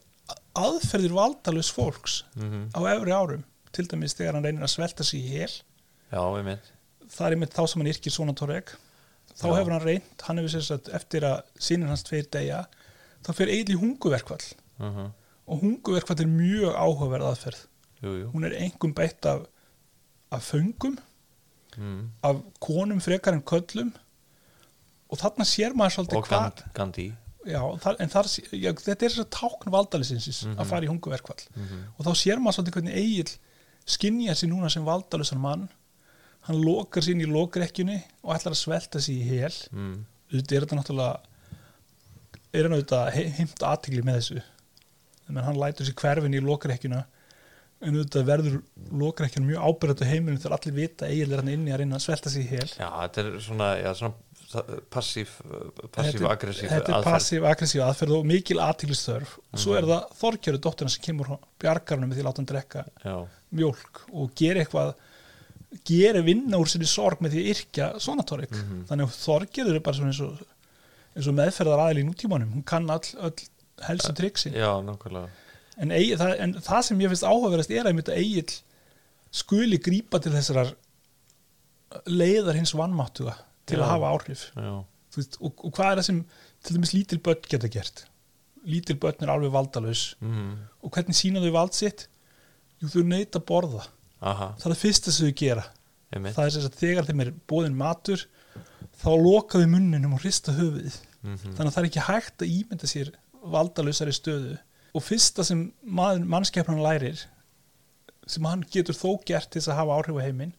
aðferðir 0.58 1.14
valdalaus 1.16 1.70
fólks 1.72 2.20
mhm, 2.36 2.68
á 2.76 2.80
efri 2.92 3.14
árum. 3.14 3.44
Til 3.72 3.86
dæmis 3.88 4.16
þegar 4.18 4.36
hann 4.36 4.44
reynir 4.44 4.66
að 4.66 4.74
svelta 4.74 5.06
sig 5.06 5.22
í 5.24 5.38
hel. 5.38 5.52
Já, 6.12 6.20
það 7.08 7.26
er 7.26 7.36
einmitt 7.36 7.54
þá 7.56 7.62
sem 7.64 7.80
hann 7.80 7.92
yrkir 7.92 8.12
svona 8.14 8.34
torreg 8.36 8.74
þá 9.32 9.46
Já. 9.46 9.54
hefur 9.56 9.72
hann 9.72 9.84
reynt, 9.86 10.24
hann 10.26 10.40
hefur 10.40 10.52
sér 10.52 10.66
sagt 10.66 10.90
eftir 10.92 11.24
að 11.24 11.38
sínir 11.56 11.88
hans 11.88 12.04
tveir 12.04 12.28
degja 12.32 12.64
þá 13.22 13.30
fyrir 13.38 13.52
eiginlega 13.56 13.78
í 13.78 13.82
hunguverkvall 13.82 14.46
uh 14.82 15.02
og 15.52 15.58
hunguverkvall 15.58 16.20
er 16.22 16.28
mjög 16.30 16.76
áhugaverð 16.78 17.26
aðferð. 17.26 17.62
Jú, 18.02 18.10
jú. 18.20 18.26
Hún 18.30 18.44
er 18.46 18.52
engum 18.62 18.92
beitt 18.94 19.26
af, 19.26 19.42
af 20.30 20.44
föngum 20.46 20.94
mm. 21.76 22.04
af 22.22 22.38
konum 22.62 23.00
frekar 23.02 23.34
en 23.34 23.42
köllum 23.42 23.90
og 25.10 25.18
þarna 25.18 25.44
sér 25.44 25.74
maður 25.76 25.96
svolítið 25.96 26.22
hvað 26.28 26.44
Gand, 26.46 26.62
Gandhi. 26.78 27.06
Já, 27.42 27.58
þar, 27.82 27.98
en 28.04 28.12
þar, 28.12 28.28
já, 28.54 28.70
þetta 28.70 28.94
er 28.94 29.12
þess 29.12 29.24
að 29.24 29.30
tákn 29.34 29.72
valdalisinsins 29.74 30.44
Mhm. 30.46 30.60
að 30.62 30.70
fara 30.70 30.86
í 30.86 30.90
hunguverkvall 30.92 31.42
mm 31.56 31.82
og 31.98 32.06
þá 32.06 32.12
sér 32.22 32.38
maður 32.38 32.56
svolítið 32.60 32.76
hvernig 32.78 32.96
Egil 33.02 33.34
skinja 33.84 34.38
sér 34.38 34.52
núna 34.54 34.70
sem 34.70 34.84
valdalusan 34.86 35.42
mann. 35.42 35.68
Hann 36.46 36.62
lokar 36.62 37.02
sín 37.02 37.20
í 37.20 37.26
lokrekkjunni 37.26 37.98
og 38.22 38.36
ætlar 38.38 38.54
að 38.54 38.62
svelta 38.62 39.02
sér 39.02 39.18
í 39.18 39.26
hel. 39.26 39.52
Mm. 39.74 40.06
auðvitað 40.32 40.56
er 40.56 40.64
þetta 40.66 40.78
náttúrulega 40.80 41.20
er 42.52 42.66
hann 42.68 42.76
auðvitað 42.76 43.12
he- 43.16 43.28
heimt 43.38 43.62
aðtigli 43.68 44.02
með 44.06 44.18
þessu. 44.20 44.42
Menn 45.28 45.44
hann 45.46 45.56
lætur 45.60 45.86
sér 45.88 45.94
hverfin 46.02 46.34
í 46.36 46.40
lokrekkjuna 46.44 47.04
en 47.82 47.96
auðvitað 47.98 48.26
verður 48.28 48.58
lokrekkjuna 49.02 49.46
mjög 49.48 49.62
ábyrgðat 49.68 50.02
á 50.04 50.10
heimilinu 50.12 50.42
þegar 50.42 50.56
allir 50.58 50.74
vita 50.76 51.06
Egil 51.08 51.32
er 51.32 51.40
hann 51.42 51.48
inni 51.54 51.72
að 51.74 51.80
reyna 51.82 51.96
að 51.98 52.04
svelta 52.04 52.30
sér 52.30 52.44
í 52.44 52.50
hel. 52.52 52.68
Já, 52.78 52.88
þetta 53.06 53.24
er 53.24 53.40
svona, 53.46 53.70
svona 53.98 54.14
passív 54.92 55.30
passív 55.96 56.26
aggressív 56.28 56.68
þetta 56.68 56.92
er 56.98 57.06
passív 57.06 57.46
aggressív 57.48 57.82
aðferð 57.86 58.18
og 58.18 58.26
mikil 58.28 58.58
aðtiglisþörf 58.60 59.30
og 59.40 59.62
svo 59.62 59.78
er 59.78 59.86
það 59.88 60.10
Þorkjöru 60.18 60.60
dóttirna 60.66 60.92
sem 60.92 61.04
kemur 61.06 61.30
bjargarnum 61.62 62.10
með 62.12 62.18
því 62.18 62.22
að 62.24 62.28
láta 62.28 62.42
hann 62.42 62.50
drekka 62.50 62.82
já, 63.06 63.14
mjólk 63.56 64.02
og 64.12 64.34
gera 64.36 64.60
eitthvað 64.66 64.92
gera 65.88 66.20
vinna 66.26 66.60
úr 66.60 66.68
sinni 66.68 66.84
sorg 66.90 67.22
með 67.24 67.32
því 67.32 67.40
að 67.46 67.50
yrkja 67.54 67.86
svona 68.04 68.26
torrik 68.28 68.52
Mhm. 68.52 68.82
þannig 68.90 69.08
að 69.08 69.16
Þorgerður 69.24 69.74
er 69.80 69.84
bara 69.88 69.96
svona 69.96 70.12
eins 70.12 70.20
og, 70.20 70.42
eins 71.16 71.28
og 71.28 71.36
meðferðar 71.36 71.84
aðil 71.86 72.02
í 72.02 72.06
nútímanum 72.08 72.52
hún 72.56 72.66
kann 72.66 72.88
all, 72.92 73.04
öll 73.20 73.34
helstu 73.86 74.12
triksin. 74.16 74.54
Já, 74.56 74.70
nákvæmlega. 74.84 75.30
En, 75.82 75.92
Egill, 75.96 76.18
það, 76.20 76.34
en 76.44 76.54
það 76.62 76.84
sem 76.88 77.02
ég 77.02 77.12
finnst 77.12 77.26
áhugaverðast 77.26 77.72
er 77.74 77.88
að 77.88 77.96
mynda 77.96 78.16
Egil 78.20 78.46
skuli 79.32 79.78
grípa 79.82 80.20
til 80.22 80.34
þessar 80.34 80.74
leiðar 82.08 82.58
hins 82.58 82.74
vannmáttuga 82.76 83.36
til 83.68 83.78
Já. 83.80 83.84
að 83.84 83.92
hafa 83.94 84.12
áhrif. 84.12 84.46
Veist, 85.12 85.36
og, 85.40 85.60
og 85.60 85.74
hvað 85.76 85.90
er 85.90 86.00
það 86.00 86.08
sem 86.08 86.20
til 86.64 86.76
dæmis 86.76 86.94
lítil 86.96 87.20
börn 87.24 87.48
geta 87.48 87.70
gert? 87.72 88.04
Lítil 88.68 88.96
börn 89.00 89.24
er 89.24 89.32
alveg 89.32 89.52
valdalaus. 89.54 90.12
Mm. 90.20 90.54
og 90.82 90.92
hvernig 90.94 91.18
sína 91.18 91.42
þau 91.42 91.52
vald 91.56 91.76
sitt? 91.76 92.06
Jú 92.82 92.90
þau 92.92 93.02
neyta 93.06 93.40
að 93.40 93.48
borða. 93.48 93.84
Aha, 94.22 94.52
það 94.58 94.68
er 94.68 94.74
það 94.74 94.82
fyrsta 94.82 95.12
sem 95.14 95.28
þau 95.28 95.38
gera. 95.42 95.64
Mynd 96.12 96.36
það 96.36 96.44
er 96.44 96.54
þess 96.56 96.68
að 96.68 96.78
þegar 96.82 97.08
þeim 97.08 97.22
er 97.24 97.32
bóðin 97.48 97.76
matur 97.78 98.24
þá 99.02 99.10
loka 99.18 99.60
þau 99.60 99.68
munninum 99.74 100.16
og 100.16 100.22
hrista 100.24 100.54
höfuðið. 100.56 100.98
Mm 101.22 101.36
þannig 101.42 101.68
að 101.68 101.74
það 101.74 101.82
er 101.82 101.88
ekki 101.88 102.06
hægt 102.08 102.42
að 102.42 102.52
ímynda 102.56 102.88
sér 102.90 103.12
valdalausari 103.52 104.14
stöðu. 104.14 104.56
Og 104.92 105.04
fyrsta 105.06 105.44
sem 105.46 105.72
maður, 105.82 106.26
mannskepnan 106.28 106.82
lærir 106.82 107.22
sem 108.26 108.44
hann 108.46 108.64
getur 108.70 108.94
þó 108.94 109.22
gert 109.26 109.50
til 109.50 109.60
þess 109.60 109.72
að 109.72 109.78
hafa 109.80 109.98
áhrif 109.98 110.18
á 110.18 110.26
heiminn 110.26 110.52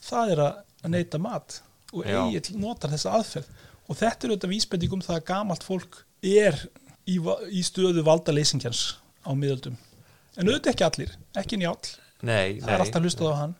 það 0.00 0.32
er 0.32 0.42
að 0.44 0.92
neyta 0.92 1.18
mat 1.18 1.60
og. 1.92 2.04
Egil 2.04 2.60
notar 2.60 2.92
þessa 2.92 3.16
aðferð. 3.18 3.50
Og 3.86 3.98
þetta 3.98 4.26
er 4.26 4.32
auðvitað 4.32 4.52
vísbending 4.52 4.94
um 4.96 5.04
það 5.04 5.18
að 5.20 5.26
gamalt 5.28 5.66
fólk 5.66 6.00
er 6.26 6.56
í, 7.06 7.18
í 7.18 7.62
stöðu 7.66 8.02
valdaleysingjans 8.06 8.82
á 9.22 9.30
miðöldum. 9.38 9.76
En 10.36 10.48
auðvitað 10.48 10.72
ekki 10.72 10.86
allir, 10.86 11.12
ekki 11.38 11.60
njáll. 11.60 11.92
Nei, 12.26 12.58
það 12.60 12.72
er 12.74 12.84
alltaf 12.84 13.04
hlustað 13.04 13.32
á 13.32 13.40
hann 13.44 13.54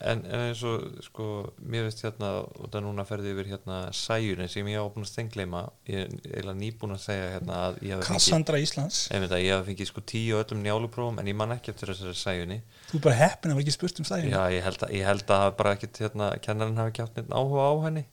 en, 0.00 0.22
en 0.24 0.42
eins 0.46 0.62
og 0.66 1.02
sko, 1.04 1.26
mér 1.60 1.86
veist 1.86 2.02
hérna 2.04 2.30
og 2.42 2.70
það 2.72 2.84
núna 2.86 3.04
ferði 3.08 3.34
yfir 3.34 3.50
hérna 3.52 3.78
sæjunni 3.96 4.46
sem 4.50 4.68
ég 4.70 4.80
hafa 4.80 4.92
búin 4.94 5.06
að 5.06 5.10
stengleima 5.12 5.62
ég 5.90 6.04
er 6.06 6.14
eiginlega 6.14 6.56
nýbúin 6.60 6.96
að 6.96 7.02
segja 7.04 7.28
hérna 7.34 7.58
að 7.66 8.06
Kassandra 8.06 8.60
Íslands. 8.62 9.02
Einmitt 9.14 9.34
að 9.36 9.44
ég 9.44 9.54
hafa 9.56 9.68
fengið 9.68 9.90
sko 9.92 10.04
tíu 10.12 10.40
á 10.40 10.42
öllum 10.44 10.64
njáluprófum 10.64 11.20
en 11.20 11.30
ég 11.30 11.38
man 11.38 11.54
ekki 11.56 11.74
eftir 11.74 11.92
þessari 11.92 12.16
sæjunni 12.20 12.60
þú 12.90 13.00
er 13.00 13.04
bara 13.08 13.20
heppin 13.20 13.52
að 13.52 13.60
var 13.60 13.66
ekki 13.66 13.76
spurt 13.76 14.02
um 14.02 14.08
sæðin 14.08 14.34
Já, 14.34 14.42
ég 14.54 14.66
held 14.66 14.86
að, 14.86 14.96
ég 14.96 15.06
held 15.10 15.36
að 15.36 15.46
bara 15.60 15.76
ekkit 15.76 16.02
hérna, 16.04 16.32
kennarinn 16.44 16.80
hafi 16.80 16.94
ekki 16.94 17.04
haft 17.04 17.20
neitt 17.20 17.34
áhuga 17.34 17.68
á 17.68 17.74
henni. 17.86 18.04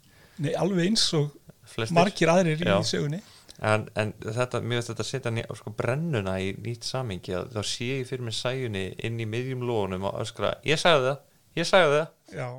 Nei, 0.43 0.54
alveg 0.60 0.91
eins 0.91 1.08
og 1.17 1.32
flestir 1.67 1.97
margir 1.97 2.32
aðrir 2.34 2.62
í 2.62 2.69
Já. 2.69 2.78
sögunni. 2.86 3.21
En, 3.58 3.88
en 3.97 4.12
þetta, 4.21 4.60
mér 4.62 4.82
veist 4.82 4.91
þetta 4.91 5.06
setja 5.08 5.32
njá, 5.34 5.47
sko, 5.58 5.71
brennuna 5.78 6.36
í 6.43 6.52
nýtt 6.62 6.86
samingi 6.86 7.34
að 7.34 7.56
þá 7.56 7.62
sé 7.65 7.88
ég 7.89 8.10
fyrir 8.10 8.28
mig 8.28 8.36
sæjunni 8.38 8.84
inn 9.08 9.17
í 9.17 9.26
miðjum 9.30 9.63
lónum 9.65 10.06
og 10.12 10.19
öskra, 10.21 10.54
ég 10.67 10.78
sagði 10.82 11.08
það, 11.10 11.23
ég 11.57 11.67
sagði 11.69 12.01
það. 12.01 12.09
Já 12.37 12.49